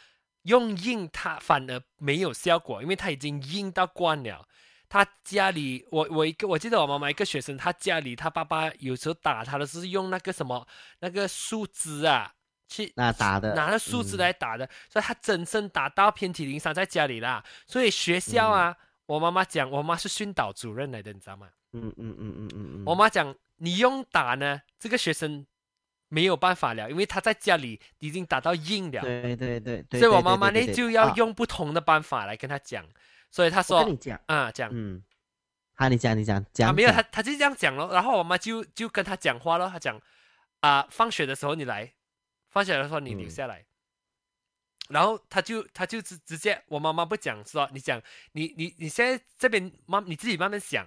[0.44, 4.48] 用硬，他反而没有效果，因为他已经硬到惯了。
[4.88, 10.66] 他家里，我我一个我记得我妈妈一个学生，他家里他爸爸有时候打他的是用那个什么
[11.00, 12.32] 那个树枝啊，
[12.66, 17.44] 去那打的拿着树枝嗯来打的，所以他真正打到遍体鳞伤在家里啦。
[17.66, 21.48] 所以学校嗯啊，我妈妈讲，我妈是训导主任来的，你知道吗？
[21.72, 25.46] 嗯嗯嗯嗯嗯嗯，我妈讲，你用打呢，这个学生
[26.08, 32.84] 没有办法了，因为他在家里已经打到硬了，对对对对，所以我妈妈呢就要用不同的办法来跟他讲。
[33.30, 35.02] 所以他说跟你讲，啊，讲嗯，
[35.74, 37.90] 好，你讲你讲啊讲，没有，讲他他就这样讲咯。
[37.92, 40.00] 然后我妈就就跟他讲话咯，他讲
[40.60, 41.92] 啊，放学的时候你来，
[42.54, 43.66] 放学的时候你留嗯下来。
[44.88, 48.00] 然后他就他就直直接，我妈妈不讲说，你讲
[48.32, 50.86] 你你你现在这边妈你自己慢慢想，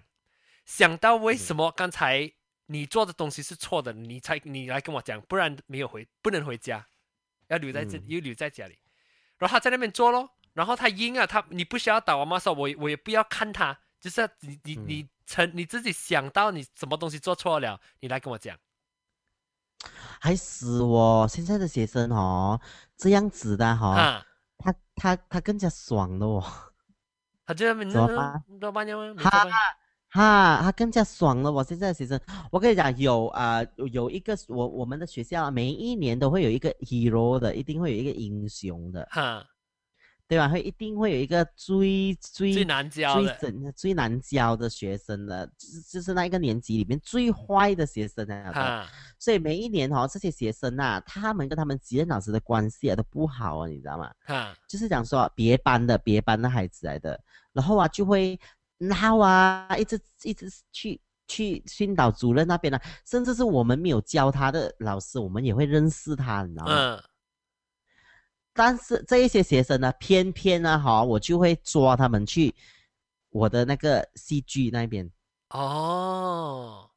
[0.66, 2.32] 想到为什么刚才
[2.68, 6.88] 你做的东西是错的，你才你来跟我讲，不然没有回不能回家，
[7.48, 8.78] 要留在这嗯又留在家里。
[9.40, 12.16] 然后他在那边做咯，然后他赢啊，他你不需要打。
[12.16, 18.56] 我妈说，我我也不要看他，就是要你你嗯你成你自己想到你什么东西做错了，你来跟我讲。
[20.20, 21.28] 还是哦！
[21.30, 22.60] 现在的学生哦，
[22.98, 24.26] 这样子的哈、啊，
[24.58, 26.44] 他他他更加爽的哦，
[27.46, 28.44] 他就在那边怎么办？
[28.60, 28.74] 怎
[29.18, 29.46] 哈
[30.10, 31.52] 哈，他更加爽了。
[31.52, 32.20] 我现在的学生，
[32.52, 39.46] 我跟你讲，有啊、有有一个我我们的学校啊每一年都会有一个 hero 的，一定会有一个英雄的，哈，
[40.28, 40.50] 对吧？
[40.50, 48.52] 会一定会有一个最最最难教最的怎最难教的学生的，就是就是那一个年级里面最坏的学生啊。
[48.52, 54.12] 哈，所以每一年哦，这些学生啊，他们跟他们级任老师的关系啊都不好啊，你知道吗？
[54.26, 57.18] 哈，就是讲说别班的别班的孩子来的，
[57.54, 58.38] 然后啊就会
[58.80, 66.74] 闹啊，一直一直去去训导主任那边呢、甚至是我们没有教他的老师，我们也会认识他，你知道吗？
[66.74, 67.04] 嗯，
[68.58, 72.54] 但是这一些学生呢，偏偏呢哈，我就会抓他们去
[73.30, 75.10] 我的那个 CG 那边。
[75.52, 76.90] 哦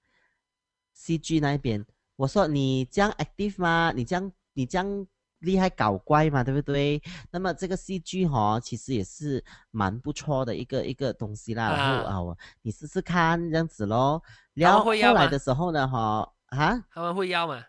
[0.97, 1.85] ，CG 那边，
[2.17, 3.93] 我说你这样 active 吗？
[3.95, 5.07] 你这样你这样
[5.41, 7.01] 厉害搞怪嘛，对不对？
[7.31, 11.71] 那么这个 CG 哈、其实也是蛮不错的一个一个东西啦。
[11.71, 14.21] 然后啊啊，我你试试看这样子咯。
[14.55, 17.63] 然后后们会要来的时候呢，哈啊，他们会要吗？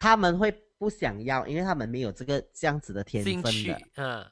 [0.00, 4.26] 他们会不想要，因为他们没有这个这样子的天分的。，嗯，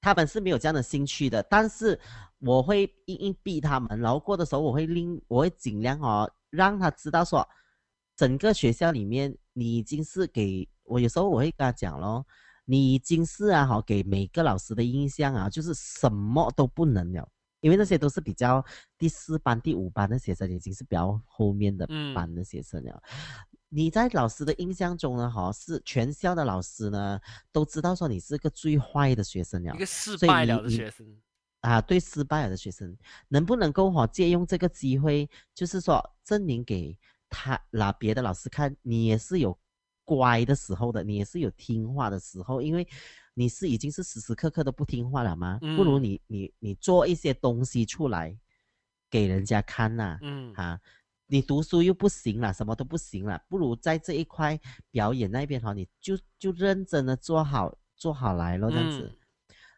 [0.00, 1.98] 他们是没有这样的兴趣的，但是
[2.40, 7.48] 我会硬硬逼他们，然后过的时候我会令我会尽量哦让他知道说，
[8.14, 12.26] 整个学校里面你已经是给我有时候我会跟他讲咯，
[12.66, 17.26] 你已经是啊哈给每个老师的印象啊就是什么都不能了，
[17.60, 18.62] 因为那些都是比较
[18.98, 23.02] 第四班、第五班的学生，已经是比较后面的嗯班的学生了。
[23.74, 25.28] 你在老师的印象中呢？
[25.28, 27.18] 哈，是全校的老师呢
[27.50, 31.04] 都知道说你是个最坏的学生了一个失败了的学生，
[31.60, 31.80] 啊。
[31.80, 36.96] 对失败了的学生，能不能够哈借用这个机会，就是说证明给
[37.28, 39.58] 他拿别的老师看，你也是有
[40.04, 42.86] 乖的时候的，你也是有听话的时候，因为
[43.34, 45.58] 你是已经是时时刻刻都不听话了吗？
[45.76, 48.38] 不如嗯你你你做一些东西出来
[49.10, 50.78] 给人家看呐、嗯啊，
[51.26, 54.58] 你读书又不行了，什么都不行了，不如在这一块
[54.90, 59.10] 表演那边哈，你就就认真的做好做好来咯，这样子。
[59.12, 59.16] 嗯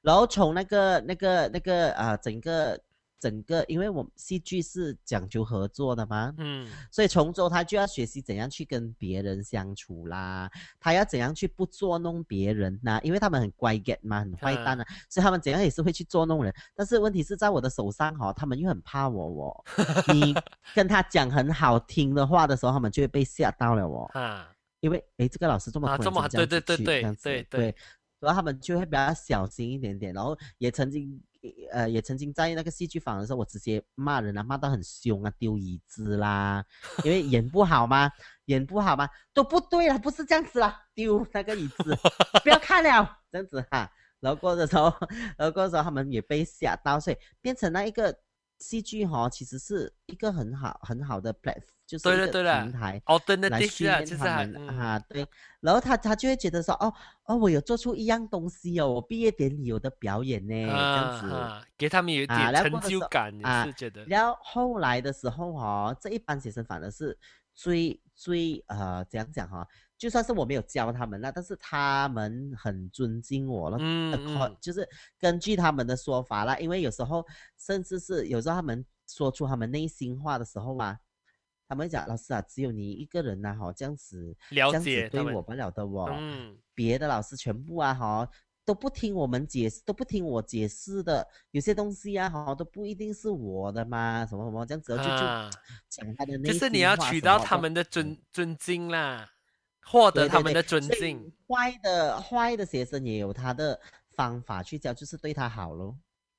[0.03, 2.81] 然后从那个那个那个啊、整个
[3.27, 16.55] 整个，因为我们戏剧是讲究合作的嘛，嗯所以从中他就要学习怎样去跟别人相处啦，他要怎样去不捉弄别人呐、因为他们很乖 get 嘛，很坏蛋啊，所以他们怎样也是会去捉弄人。
[16.75, 19.65] 但是问题是在我的手上哈、他们又很怕我哦，
[20.15, 20.35] 你
[20.75, 24.09] 跟他讲很好听的话的时候，他们就会被吓到了哦。
[24.15, 24.49] 啊，
[24.81, 27.75] 因为诶，这个老师这么啊这么间对对对对对对，
[28.21, 31.21] 然后他们就会比较小心一点点，然后也曾经
[31.71, 36.65] 呃也曾经在那个戏剧坊的时候，我直接骂人啊，骂到很凶啊，丢椅子啦，
[37.05, 38.11] 因为演不好嘛，
[38.47, 41.97] 演不好嘛，都不对了，不是这样子啦，丢那个椅子，
[42.43, 44.93] 不要看了，这样子哈、然后过的时候，
[45.37, 48.17] 然后过的时候他们也被吓到，所以变成那一个
[48.59, 52.93] 戏剧哈、其实是一个很好很好的 platform，就是一个对了对了平台。
[52.93, 54.27] 来，alternative 啊，训练他其实
[54.79, 55.27] 啊，对，
[55.61, 56.93] 然后他他就会觉得说，哦
[57.25, 61.67] 哦，我有做出一样东西哦，我毕业典礼有的表演呢，这样子。
[61.79, 67.17] 给他们有一啊点成就感，也啊是觉得，然后后来的时候哦，这一班学生反而是
[67.55, 69.67] 最最呃怎样讲哈、
[69.99, 73.77] 就算是我没有教他们那，但是他们很尊敬我了。
[73.81, 77.25] 嗯嗯就是根据他们的说法啦，因为有时候
[77.59, 80.99] 甚至是有时候他们说出他们内心话的时候啊，
[81.69, 86.57] 他们讲老师啊，只有你一个人呐、哈，这样子了这样子解对我不了的我，嗯。
[86.75, 88.29] 别的老师全部啊哈
[88.65, 95.51] 都不听我们解释，都不听我解释的，有些东西啊哈都不一定是我的嘛，什么什么这样子，就就啊，
[95.89, 98.19] 讲他的那就是你要取到他们的尊。
[98.33, 99.31] 尊敬啦，
[99.83, 105.73] 获得他们的尊敬，坏的坏的学生也有他的方法去教，就是对他好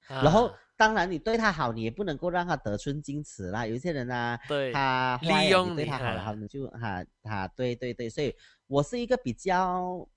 [0.09, 0.21] 咯。
[0.23, 3.65] 然后啊当然你对他好，你也不能够让他得寸进尺啦。
[3.65, 8.35] 有一些人啊，对他利用你你对他好了，啊他们就哈哈对对对，所以
[8.67, 10.07] 我是一个比较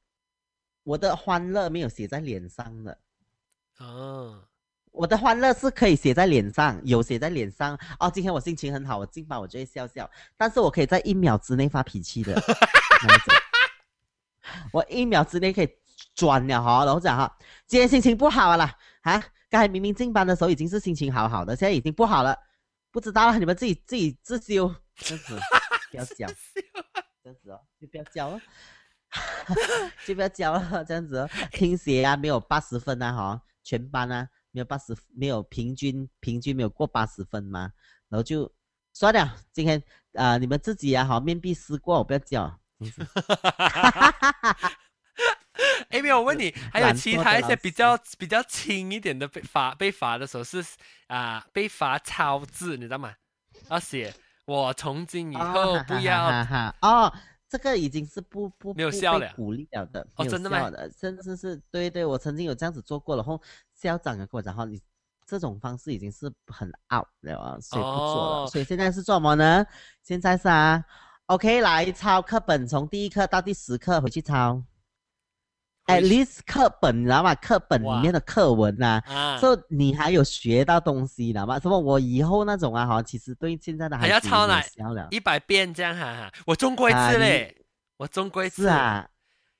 [0.82, 2.98] 我的欢乐没有写在脸上的。
[3.78, 4.44] 哦，
[4.92, 7.74] 我的欢乐是可以写在脸上，有写在脸上。
[7.98, 12.38] 哦，今天我心情很好，我进班我就会笑笑，但是我可以在一秒之内发脾气的。
[14.72, 15.68] 我一秒之内可以
[16.14, 17.34] 转了哈，然后讲哈，
[17.66, 22.34] 今天心情不好了啊，刚才明明进班的时候已经是心情好好的，现在已经不好了，
[22.90, 25.38] 不知道了，你们自己自己自修，这样子
[25.90, 26.26] 不要教，
[27.22, 28.40] 这样子哦，就不要教了。
[30.06, 31.28] 就不要教了，这样子哦。
[31.50, 37.72] 听写啊，没有八十分啊，哈，全班啊没有八十，没有平均平均没有过八十分嘛，
[38.08, 38.48] 然后就
[38.92, 39.36] 算了。
[39.52, 39.82] 今天
[40.12, 42.56] 啊、你们自己啊，好面壁思过，我不要教。
[42.78, 43.04] 这样子
[45.90, 50.64] 哎，没有，我问你， 还有其他一些比较比较轻一点的被罚被罚的时候是
[51.08, 53.12] 啊、被罚抄字，你知道吗？
[53.68, 54.14] 要写
[54.46, 57.12] 我从今以哦后不要哈哈哦，
[57.48, 63.40] 这个已经是不不没有不效了鼓励了的，哦真的吗甚至是对对，我曾经有这样子做过，然后
[63.74, 64.80] 校长也跟我讲，哈，你
[65.26, 68.44] 这种方式已经是很 out 了啊，所以不做了。
[68.44, 69.66] 哦所以现在是做什么呢？
[70.02, 70.84] 现在是啊
[71.26, 74.62] ，OK，来抄课本，从第一课到第十课回去抄。
[75.92, 77.34] 回 at least 课本，你知道吗？
[77.34, 81.58] 课本里面的课文呐、啊，所以你还有学到东西，你知道吗？
[81.58, 84.62] 什么我以后那种啊，哈，其实对现在的还要抄哪。
[85.10, 87.56] 一百遍这样哈哈，我中过一次嘞，
[87.98, 88.68] 我中过一次是。
[88.68, 89.08] 啊，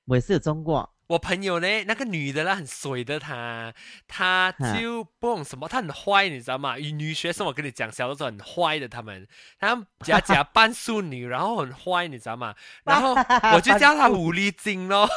[0.06, 0.88] 我也是有中过。
[1.08, 3.74] 我朋友呢，那个女的啦，很水的她，
[4.06, 6.76] 她就不懂什么，她很坏，你知道吗？
[6.76, 9.26] 女女学生，我跟你讲，小的时候很坏的，她们，
[9.58, 12.54] 她们假假扮淑女，然后很坏，你知道吗？
[12.85, 13.16] 然后
[13.54, 15.08] 我就叫她狐狸精咯。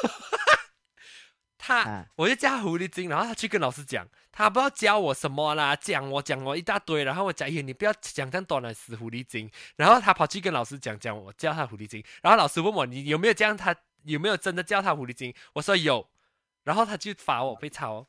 [1.66, 9.50] 她啊，我就叫她狐狸精，然后他去跟老师讲，他不知道教我什么啦，讲我讲我一大堆，然后我讲，哎，你不要讲这样短了，死狐狸精。
[9.78, 13.56] 然后他跑去跟老师讲，讲我叫他狐狸精，然后老师问我，你有没有这样？
[13.56, 15.34] 他有没有真的叫他狐狸精？
[15.54, 16.06] 我说有，
[16.66, 18.08] 然后他就罚我被抄哦。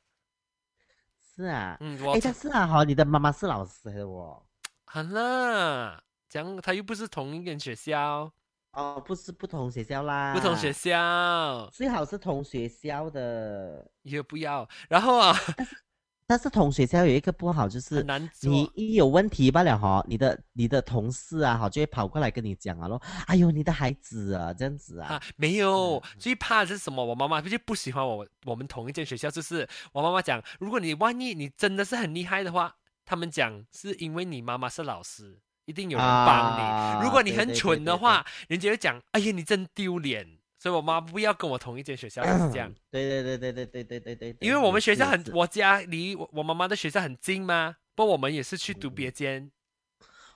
[1.37, 4.43] 是啊，嗯，哎我，但是啊，好，你的妈妈是老师的哦。
[4.87, 8.33] 好啦，讲他又不是同一间学校，
[8.75, 13.89] 哦，不是不同学校啦，不同学，校最好是同学校的。
[14.03, 14.69] 也不要。
[14.89, 15.35] 然后啊，
[16.27, 18.29] 但是同学校有一个不好，就是难。
[18.43, 27.05] 你一有问题罢了哈，你的你的同事啊哈就会跑过来跟你讲啊咯，哎呦你的孩子啊这样子啊啊，，没有，最怕的是什么？
[27.05, 36.63] 我妈妈就不喜欢我，我们同一间学校，就是我妈妈讲，如果你万一你真的是很厉害的话，他们讲是因为你妈妈是老师，一定有人帮你。
[36.63, 40.39] 啊如果你很对对对对对蠢的话，人家会讲，哎呀，你真丢脸。
[40.59, 42.73] 所以我妈不要跟我同一间学校，就是这样。
[42.91, 49.51] 对对对对对对对对对对，因为我们也学校很，我家离我我妈妈的学校很近嘛，不，我们也是去读别间。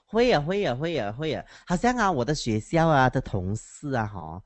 [0.05, 4.43] 会呀会呀会呀会呀，好像啊我的学校啊的同事啊哈，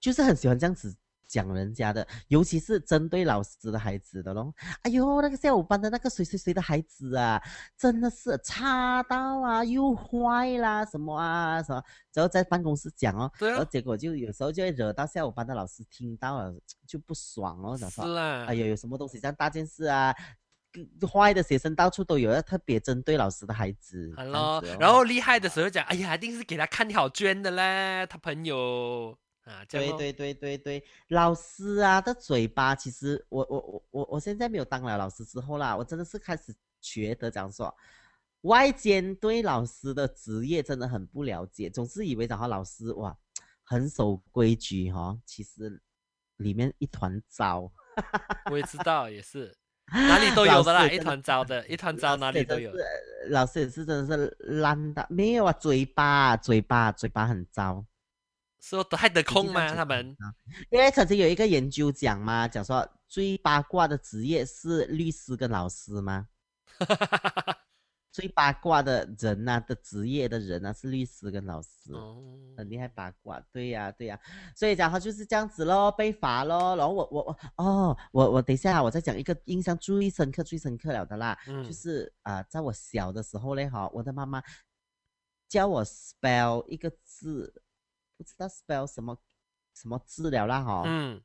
[0.00, 0.96] 就是很喜欢这样子
[1.26, 4.52] 讲人家的，尤其是针对老师的孩子的咯。
[4.82, 7.42] 哎呦，那个下午班的那个谁谁谁的孩子啊，
[7.76, 11.82] 真的是差到啊又坏啦什么啊什么，
[12.14, 16.54] 然后在办公室讲哦，对啊然后结果就有时候就会惹到下午班的老师听到了
[16.86, 20.14] 就不爽哦，想是说啦，哎呦有什么东西这样大件事啊。
[21.10, 24.12] 坏的学生到处都有，要特别针对老师的孩子。
[24.14, 29.16] 好这样咯子哦，然后厉害的时候讲，哎呀，一定是给他看好卷的嘞，他朋友
[29.46, 37.72] 啊，对对对对对，老师啊的嘴巴，其实我我我我我现在没有当了老师之后啦，我真的是开始觉得讲说，
[38.40, 43.16] 外间对老师的职业真的很不了解，总是以为讲说老师哇
[43.62, 45.80] 很守规矩哈、其实
[46.38, 47.70] 里面一团糟。
[48.50, 49.56] 我也知道，也是
[49.94, 52.80] 哪里都有的啦，一团糟的，一团糟哪里都有老师。
[52.80, 57.86] 也是老师也是真的是烂的，没有啊，嘴巴嘴巴嘴巴很糟。
[58.68, 59.72] 说得还得空吗？
[59.76, 60.34] 他们啊
[60.70, 66.26] 因为曾经有一个研究讲嘛，讲说最八卦的职业是律师跟老师吗？
[68.10, 72.16] 最八卦的人呐、的职业的人呐、是律师跟老师，哦，
[72.56, 73.38] 很厉害八卦。
[73.52, 74.18] 对呀、对呀、
[74.56, 76.74] 所以讲他就是这样子咯，被罚咯。
[76.76, 84.42] 然后我我我哦，我我等一下我再讲一个印象最深刻最深刻了的啦，嗯就是啊、在我小的时候嘞哈，我的妈妈
[85.46, 87.62] 教我 spell 一个字，
[88.16, 89.16] 不知道 spell 什么
[89.74, 90.82] 什么治疗啦哈。
[90.86, 91.22] 嗯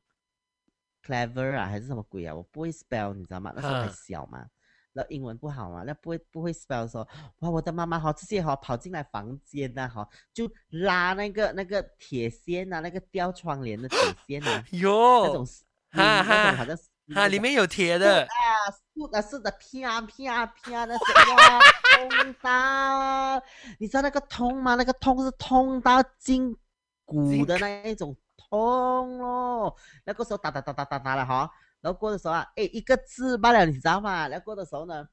[1.04, 2.32] clever 啊，还是什么鬼啊？
[2.32, 3.52] 我不会 spell，你知道吗？
[3.56, 4.46] 那时候还嗯小嘛，
[4.92, 7.08] 然后英文不好嘛，那不会不会 spell 的时候，
[7.40, 14.88] 哇，我的妈妈哈直接哈跑进来房间呐、哈，就拉那个那个铁线啊，那个吊窗帘的铁线啊， 那有
[15.34, 15.44] 种
[15.90, 18.28] 哈嗯那种哈好像是哈，里面有铁的，啊，
[18.70, 21.00] 是的，是的，啪啪啪的是
[21.34, 21.60] 哇，
[22.08, 23.42] 痛到，
[23.80, 24.76] 你知道那个痛吗？
[24.76, 26.56] 那个痛是痛到筋
[27.04, 29.76] 骨的那一种痛咯。
[30.04, 31.50] 那个时候打打打打打打了哈，
[31.80, 34.28] 然后过的时候啊，哎，一个字罢了，你知道吗？
[34.28, 35.08] 然后过的时候呢，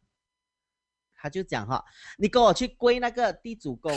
[1.16, 1.84] 他就讲哈，
[2.18, 3.92] 你跟我去跪那个地主公，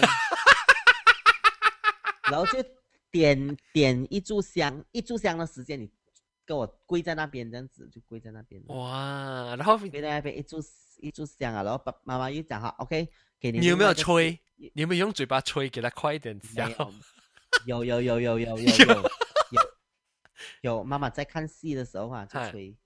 [2.31, 2.65] 然后就
[3.11, 5.91] 点点一炷香，一炷香的时间你
[6.45, 8.63] 跟我跪在那边，这样子就跪在那边。
[8.69, 10.65] 哇，然后跪在那边一炷
[10.99, 14.39] 一炷香啊，然后爸妈妈又讲哈，OK，给你你有没有吹？
[14.57, 16.71] 你有没有用嘴巴吹，给他快一点没香？
[16.71, 16.93] 有，
[17.67, 18.59] 有有有有有有
[19.51, 19.61] 有
[20.63, 22.77] 有妈妈在看戏的时候啊，就吹，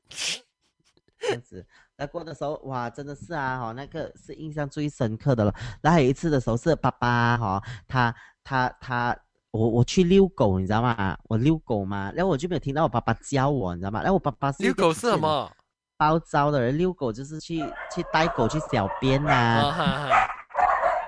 [1.18, 1.66] 这样子。
[1.97, 5.55] 那过的时候，哇，真的是啊，哈，那个是印象最深刻的了。
[5.81, 8.14] 然后还有一次的时候是爸爸哈，他
[8.45, 9.16] 他他，
[9.51, 11.16] 我我去遛狗，你知道吗？
[11.24, 14.01] 我遛狗嘛，然后我就没有听到我爸爸教我，你知道吗？
[14.01, 15.51] 然后我爸爸是遛狗是什么？
[15.99, 17.61] 暴躁的人，遛狗就是去
[17.95, 20.29] 去带狗去小便呐、啊哈哈，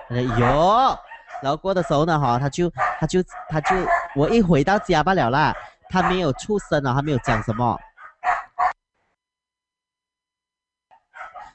[0.08, 0.98] 呃有，
[1.42, 3.76] 然后过的时候呢，哈，他就他就他就
[4.14, 5.54] 我一回到家罢了啦，
[5.88, 7.78] 他没有出声啊，他没有讲什么，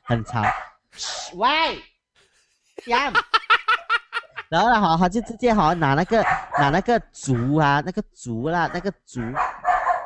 [0.03, 0.43] 很吵，
[0.91, 1.83] 嘘喂，
[2.85, 3.11] 讲，
[4.49, 6.23] 然后呢，哈，他就直接哈拿那个
[6.57, 9.21] 拿那个竹啊，那个竹啦，那个竹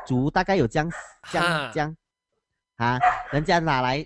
[0.06, 0.90] 竹大概有这样
[1.30, 1.96] 这样这样
[2.78, 2.98] 啊，
[3.30, 4.04] 人家拿来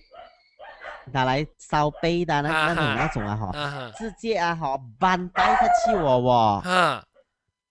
[1.10, 3.50] 拿来烧杯的那那种那种啊哈。
[3.96, 7.02] 直接啊哈搬带他气我哦，哈，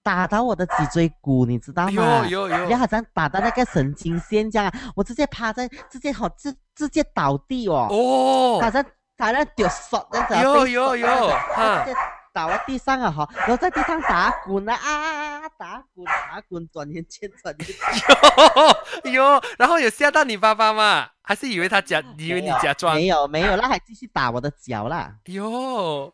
[0.03, 2.25] 打到我的脊椎骨，你知道吗？
[2.27, 7.87] 有有有然后好像打到那个神经线这样啊，我直接趴在，直接好直直接倒地哦，
[8.61, 8.83] 好哦，像
[9.17, 11.95] 好像丢手这样子啊，被有有有直接
[12.33, 21.09] 倒在地上啊哈，然后在地上打滚啊啊，打滚打滚，转圈圈转圈圈，有有，然后有吓到你爸爸吗？
[21.23, 22.95] 还是以为他假，以为你假装？
[22.95, 26.13] 没有没有，那还继续打我的脚啦，哟，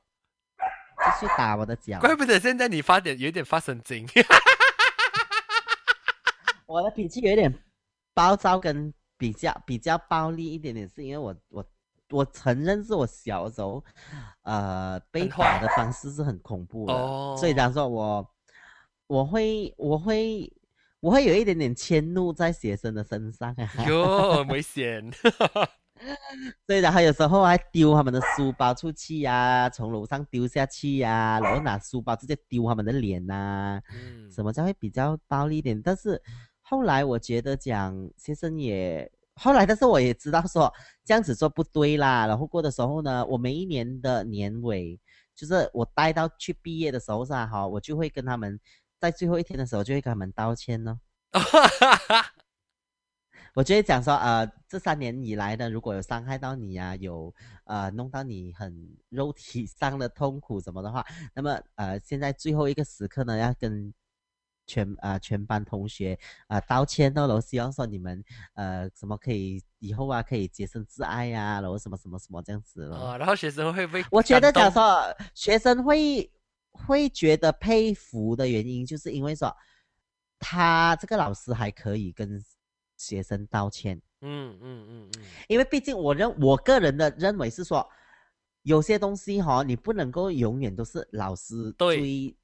[0.98, 4.08] 继续打我的脚，怪不得现在你发点有点发神经。
[6.66, 7.54] 我的脾气有点
[8.14, 11.66] 暴躁，跟比较比较暴力一点点，是因为我我
[12.10, 13.84] 我承认是我小时候，
[14.44, 18.30] 呃，被打的方式是很恐怖的，哦所以讲说我
[19.08, 20.52] 我会我会
[21.00, 23.86] 我会有一点点迁怒在学生的身上啊。
[23.88, 25.12] 哟，很危险。
[26.68, 35.82] 所以然后有时候还丢他们的书包出去呀、从楼上丢下去呀、然后拿书包直接丢他们的脸呐、嗯，什么叫会比较暴力一点？
[35.82, 36.22] 但是
[36.62, 40.74] 后来我觉得讲先生也后来，但是我也知道说
[41.06, 42.26] 这样子做不对啦。
[42.28, 45.00] 然后过的时候呢，我每一年的年尾，
[45.36, 47.46] 就是我待到去毕业的时候是吧？
[47.48, 48.60] 哈，我就会跟他们
[49.00, 51.00] 在最后一天的时候就会跟他们道歉呢。
[53.54, 57.34] 我就会讲说，呃，这三年以来呢，如果有伤害到你呀、有
[57.64, 63.92] 呃弄到你很肉体上的痛苦什么的话，那么呃，现在最后一个时刻呢，要跟
[64.68, 66.14] 全啊全班同学
[66.48, 72.96] 啊、呃、道歉哦，然后希望说你们呃什么可以以后啊可以洁身自爱呀、然后什么什么什么这样子咯。
[72.98, 74.06] 啊，然后学生会不会？
[74.12, 75.02] 我觉得讲，说
[75.34, 76.30] 学生会
[76.70, 79.52] 会觉得佩服的原因，就是因为说
[80.38, 82.44] 他这个老师还可以跟
[82.98, 84.00] 学生道歉。
[84.22, 87.88] 嗯嗯嗯嗯，因为毕竟我认我个人的认为是说，
[88.64, 92.38] 有些东西哈、你不能够永远都是老师对最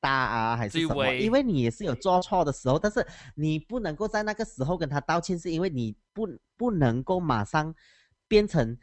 [0.00, 1.14] 大啊，还是什么？
[1.14, 7.74] 因为你也是有做错的时候，但是你不能够在那个时候跟他道歉，是因为你不不能够马上
[8.26, 8.76] 变成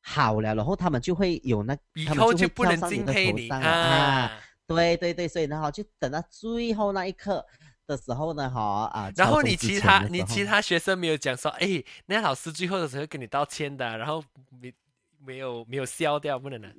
[0.00, 4.40] 好了，然后他们就会有那以他们就会后就不能跳上你的敬佩你头上啊啊。
[4.66, 7.44] 对对对，所以呢哈，就等到最后那一刻
[7.86, 14.22] 的时候呢哈啊，然后你其他你其他学生没有讲说，哎，那老师最后的时候跟你道歉的，然后
[14.60, 14.74] 没
[15.24, 16.70] 没有没有消掉，不能啊。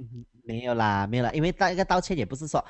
[0.44, 2.64] 没有啦，没有啦，因为那个道歉也不是说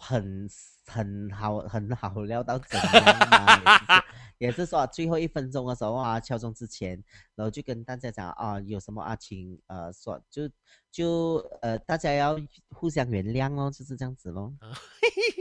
[0.00, 0.48] 很
[0.86, 4.02] 很好很好料到怎样嘛，
[4.38, 6.92] 也是也是说最后一分钟的时候啊，敲钟之前，
[7.34, 10.48] 然后就跟大家讲啊，有什么啊，请呃说就
[10.90, 12.36] 就呃大家要
[12.70, 14.52] 互相原谅哦，就是这样子咯。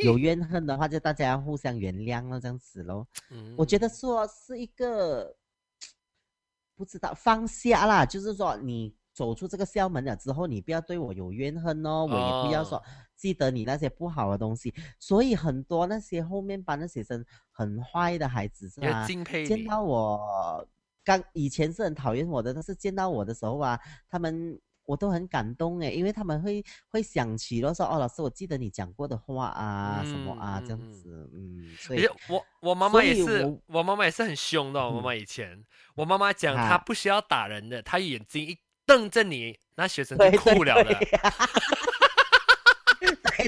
[0.03, 3.07] 有怨恨的话，就大家要互相原谅咯，这样子咯。
[3.31, 5.35] 嗯我觉得说是一个
[6.75, 12.83] 不知道放下啦，就是说你走出这个校门了之后，你不要对我有怨恨哦，我也不要说哦
[13.17, 14.73] 记得你那些不好的东西。
[14.97, 19.05] 所以很多那些后面班的学生很坏的孩子是要吧？
[19.05, 19.45] 敬佩。
[19.45, 20.65] 见到我
[21.03, 34.87] 刚以前是很讨厌我的，但是见到我的时候啊，他们我都很感动诶，因为他们会会想起了说哦，老师，我记得你讲过的话啊，什么啊嗯这样嗯子，嗯，所以我我妈妈也是我，我妈妈也是很凶的哦。
[34.87, 35.65] 我妈嗯妈以前，
[35.95, 38.57] 我妈妈讲啊她不需要打人的，她眼睛一
[38.89, 40.95] 瞪着你，那学生对就哭了的。
[40.95, 41.07] 对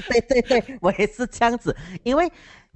[0.00, 2.30] 对对对对，我也是这样子，因为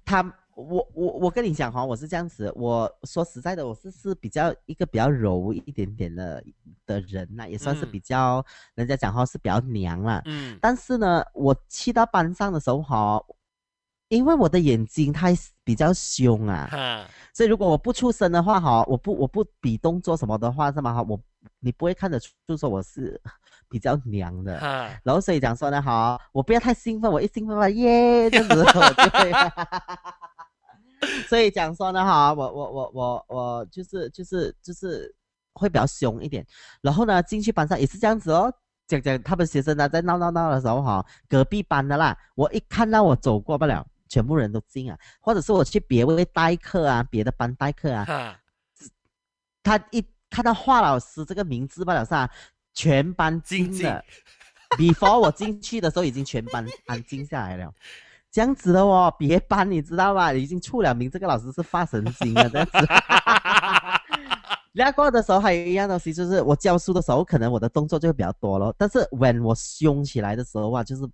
[0.05, 0.21] 他，
[0.57, 6.43] 我我我跟你讲哈，我是这样子，我说实在的，我是是比较一个比较柔一点点的
[6.85, 8.45] 的人呐、也算是嗯比较，
[8.75, 10.21] 人家讲话是比较娘了。
[10.27, 13.23] 嗯但是呢，我去到班上的时候哈，
[14.09, 20.93] 因为我的眼睛太比较凶啊，哈，所以如果我不出声的话哈，我不我不比动作什么的话，是吗？
[20.93, 21.19] 哈，我
[21.61, 23.21] 你不会看得出说我是
[23.69, 24.59] 比较娘的。
[25.03, 29.33] 然后所以讲说呢，好，我不要太兴奋，我一兴奋了耶，这样子 我就会，
[31.29, 35.15] 所以讲说呢，哈，我我我我我就是就是就是
[35.55, 36.47] 会比较凶一点。
[36.81, 38.53] 然后呢，进去班上也是这样子哦，
[38.87, 48.39] 讲讲他们学生呢在闹闹闹的时候哈，隔壁班的啦，我一看到我走过不了，全部人都进啊，或者是我去别位代课啊，别的班代课啊，
[49.63, 50.05] 他一
[50.37, 52.29] 看到华老师这个名字罢了是吧？
[52.75, 54.05] 全班静静的。
[54.77, 57.73] before 我进去的时候，已经全班安静下来了。
[58.31, 60.35] 这样子的哦，别班你知道吧？
[60.35, 62.73] 已经出了名，这个老师是发神经的这样子。
[64.73, 68.75] 那过的时候还有一样东西，就是我教书的时候，可能我的动作就会比较多咯。
[68.77, 71.09] 但是 when 我凶起来的时候啊，就是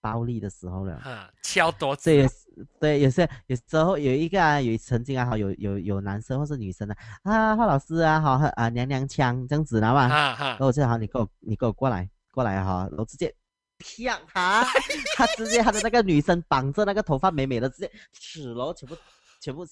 [0.00, 0.98] 暴力的时候了。
[0.98, 2.34] 哈，敲多子这也是
[2.80, 10.08] 对，有些有时候有一个啊，有曾经啊，好有有有男生或是女生啊，啊，贺老师啊，好啊娘娘腔这样子，知道吗？
[10.08, 13.34] 哈哈然，后我就好，你给我你给我过来过来哈，然后直接
[13.78, 14.64] 啪他，
[15.16, 18.96] 他直接他的那个女生绑着那个头发美美的，直接齿喽，全部
[19.40, 19.64] 全部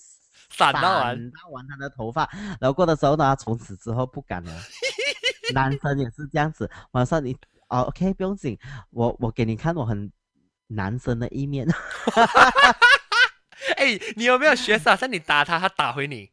[0.51, 2.29] 散到完，闪到完他的头发，
[2.61, 4.53] 然后过的时候呢，从此之后不敢了。
[5.55, 7.33] 男生也是这样子，晚上你
[7.69, 8.59] 哦，OK 不用紧，
[8.91, 10.11] 我我给你看我很
[10.69, 11.67] 男生的一面。
[13.77, 14.95] 哎，你有没有学傻？
[14.95, 16.31] 像你打他，他打回你。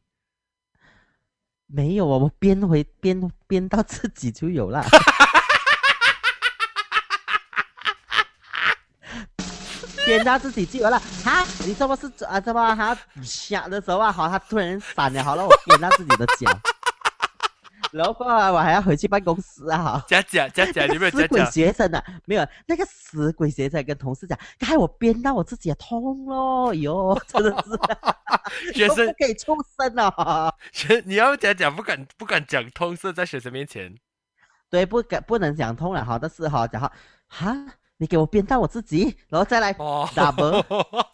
[1.65, 4.85] 没有啊，我编回编编到自己就有了。
[10.05, 10.99] 编到自己就有了。
[11.23, 12.39] 哈，你这不是啊？
[12.39, 16.59] 这么哈想的时候啊，好，他突然闪了，好了，我编到自己的脚。
[17.93, 20.03] 然后过来我还要回去办公室啊。
[20.07, 21.45] 假假假假，你没有假死鬼假？
[21.51, 30.51] 学生啊，没有那个死鬼学生跟同事讲，害我编到我自己也痛咯，哟，真的是 学生可以出声啊。
[30.71, 33.95] 学你要假假，不敢不敢讲通是在学生面前。
[34.69, 36.91] 对，不敢不能讲通了哈，但是哈讲哈
[37.27, 37.55] 哈，
[37.97, 40.65] 你给我编到我自己，然后再来哦 double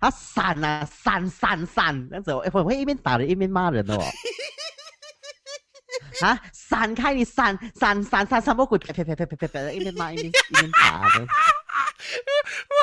[0.00, 4.02] 啊闪啊闪闪闪，这样子我我会一边打人一边骂人的哦。
[6.26, 6.40] 啊！
[6.52, 11.20] 闪开你闪闪闪闪闪魔鬼，啪啪啪啪啪啪啪，一边骂一边一边打 的。
[11.20, 12.78] 哇，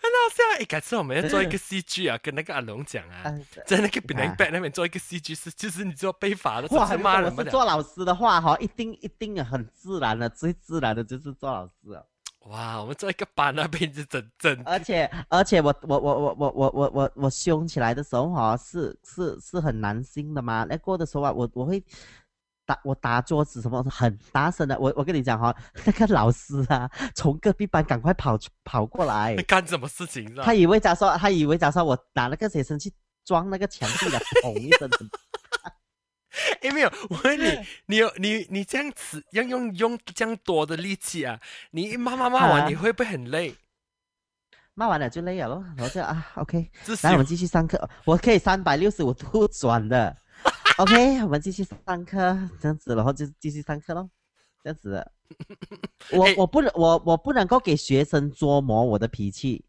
[0.00, 0.60] 很好笑！
[0.60, 3.34] 哎，改次我们要做一个戏剧啊，跟那个阿龙讲啊，啊
[3.66, 6.88] 在那个槟榔北那边做一个戏剧，是就是你做被罚的，哇。
[6.88, 12.06] 我是做老师的话哈，一定一定很自然的，最自然的就是做老师了。
[12.46, 20.64] 哇，我们做一个班那边就整整而且而且我我我我我我我我我凶起来的时候哈，是是是很难心的嘛。
[20.68, 21.82] 那过的时候啊，我我会
[22.68, 24.78] 打我打桌子什么很大声的。
[24.78, 25.54] 我我跟你讲哈，
[25.86, 30.52] 那个老师啊，从隔壁班赶快跑跑过来，干什么事情他？
[30.52, 32.92] 以为假说他以为假说我拿那个学生去
[33.24, 34.88] 撞那个墙壁的，砰一声。
[36.60, 41.40] 哎，没有，我问你， 你有你你这样子要用用这样多的力气啊，
[41.70, 43.56] 你一骂骂骂完，啊你会不会很累？
[44.74, 46.70] 骂完了就累了咯，然后就啊，OK，
[47.02, 50.16] 来我们继续上课，我可以三百六十五度转的
[50.78, 52.16] OK，我们继续上课，
[52.60, 54.08] 这样子，然后就继续上课咯，
[54.62, 55.12] 这样子的。
[56.12, 59.64] 我哎我不能我我不能够给学生捉摸我的脾气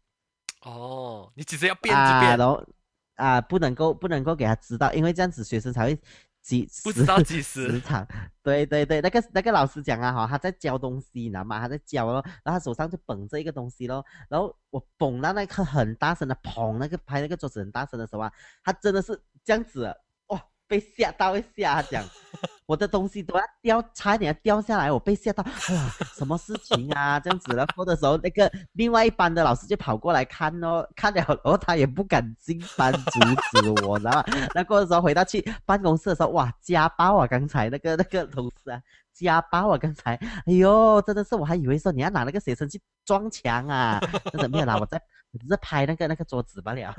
[0.62, 2.64] 哦，你只是要变就啊，变然，后
[3.16, 5.98] 啊不能够不能够给他知道，因为这样子学生才会
[6.40, 7.80] 几不知道几时时。
[7.80, 8.06] 场。
[8.42, 11.60] 对对对，那个那个老师讲啊哈，他在教东西，你知道吗？
[11.60, 18.32] 他在教咯，然后他手上就捧着一个东西咯，然后我捧到那个很大声的砰，那个拍那个桌子很大声的时候啊，
[18.64, 19.94] 他真的是这样子，哇，
[20.70, 22.04] 被吓到一下，他讲
[22.64, 27.18] 我的东西都要掉，差一点要掉下来，我被吓到，哎呀，什么事情啊？
[27.20, 33.18] 这样子，然后的时候，那个另外一班的老师就跑过来看哦，看了，然后他也不敢进班阻
[33.60, 34.24] 止我，知道吗？
[34.54, 37.26] 那过的时候回到去办公室的时候，哇，家暴啊！
[37.26, 38.80] 刚才那个那个同事啊，
[39.12, 39.76] 家暴啊！
[39.76, 40.14] 刚才，
[40.46, 43.98] 哎呦，真的是，我还以为说你要拿那个学生去撞墙啊，
[44.30, 45.02] 真的没有啦，我在
[45.32, 46.94] 我只是拍那个那个桌子罢了。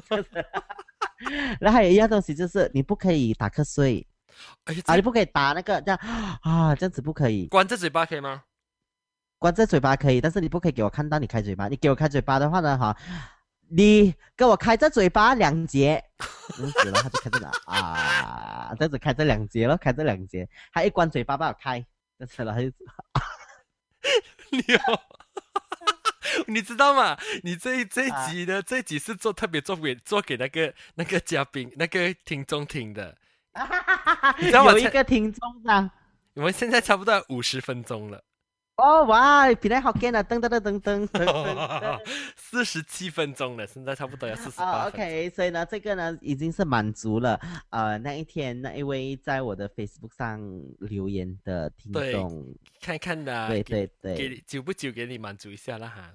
[1.59, 4.05] 然后还有一样东西就是你不可以打瞌睡
[4.65, 5.99] 哎，啊，你不可以打那个这样
[6.43, 7.47] 啊，这样子不可以。
[7.47, 8.43] 关着嘴巴可以吗？
[9.37, 11.67] 关着嘴巴可以，但是你不可以给我看到你开嘴巴。
[11.67, 12.95] 你给我开嘴巴的话呢，哈，
[13.69, 16.03] 你给我开着嘴巴两节，
[16.55, 21.79] 这样子了，他就开着了啊，这样子开着两节了，开着两节，他一关嘴巴把我开，
[22.19, 22.67] 这样子了，他就
[24.51, 24.79] 你有，
[26.47, 27.17] 你知道吗？
[27.43, 33.17] 你这一这一集呢，这一集是做特别做给做给那个那个嘉宾那个听众听的。
[34.39, 35.91] 你知道我有一个听众的，
[36.35, 38.23] 我们现在差不多五十分钟了，
[38.81, 41.99] 哦哇，比来好干啊，噔噔噔噔噔噔噔。
[42.35, 44.93] 四十七分钟了，现在差不多要四十啊八分。
[44.93, 50.41] ，OK，所以呢，这个呢已经是满足了呃那一天那一位在我的 Facebook 上
[50.79, 56.11] 留言的听众，看看的，对对对给你久不久给你满足一下啦哈。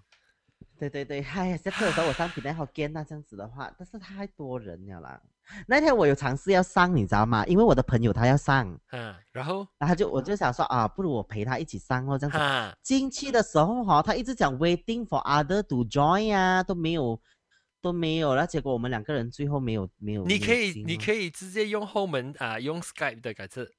[0.78, 5.22] 对对对，哎呀，下次的时候我上平台好 g 那这样子的话，但是太多人了啦。
[5.66, 7.44] 那天我有尝试要上，你知道吗？
[7.46, 12.38] 因为我的朋友他要上，嗯，然后然后就我就想说啊，不如我陪他一起上哦，这样子。
[12.38, 17.20] 哈，进去的时候哈、他一直讲 waiting for other to join 啊，都没有
[17.80, 20.24] 都没有那，结果我们两个人最后没有没有。
[20.24, 23.72] 你可以你可以直接用后门啊，用 Skype 的改次，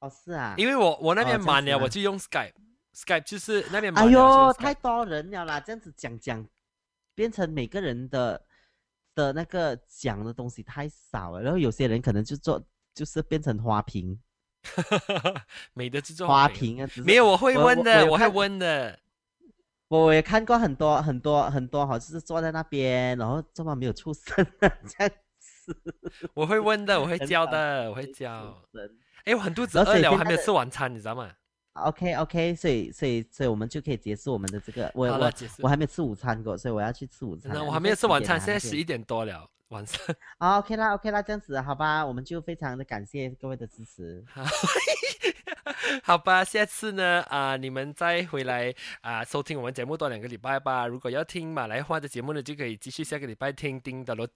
[0.00, 2.52] 哦是啊，因为我我那哦边满了，我就用 Skype。
[2.92, 6.44] Skype 就是那边满哎了哎呦太多人了啦，这样子讲讲，
[7.14, 8.44] 变成每个人的
[9.14, 12.62] 的那个讲的东西太少了，然后有些人可能就做
[12.94, 14.18] 就是变成花瓶，
[15.74, 16.82] 美的制作花瓶。
[16.82, 18.98] 啊，没有，我会问的，我会问的。
[19.88, 24.68] 我也看过很多很多很多，好像是坐在那边，然后这么没有出声的？
[24.86, 25.76] 这样子，
[26.32, 28.62] 我会问的，我会教的，我会教。
[29.24, 31.32] 哎，我很肚子饿了，我还没有吃晚餐，你知道吗？
[31.84, 38.84] OK OK，所以所以所以我们就可以结束我们的这个，我我我还没吃午餐过，所以我要去吃午餐那我还没有吃晚餐，现在十一。
[38.90, 40.00] 点多了，晚上。
[40.38, 44.24] 啊 OK 啦 OK 啦，这样子好吧，我们就非常的感谢各位的支持。
[46.02, 50.88] 好吧，下次呢，啊、你们再回来啊、收听我们节目多两个礼拜吧。
[50.88, 54.28] 如果要听马来话的节目呢，就可以继续下个礼拜听丁的罗。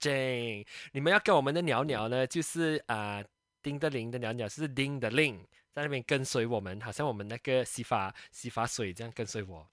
[0.93, 3.21] 你们要跟我们的鸟鸟呢，就是啊、
[3.61, 5.45] 丁的林的鸟鸟是丁的令，
[5.75, 9.67] 在那边跟随我们，好像我们那个洗发洗发水这样跟随我，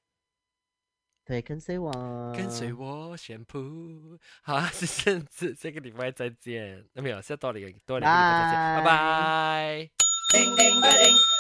[1.25, 1.93] 对，跟随我，
[2.37, 4.19] 跟随我宣布。
[4.43, 6.85] 好啊， 是这样子，下个礼拜再见。
[6.93, 9.91] 那没有，下多两个多两个礼拜再见，拜拜拜。
[10.33, 11.32] 叮叮。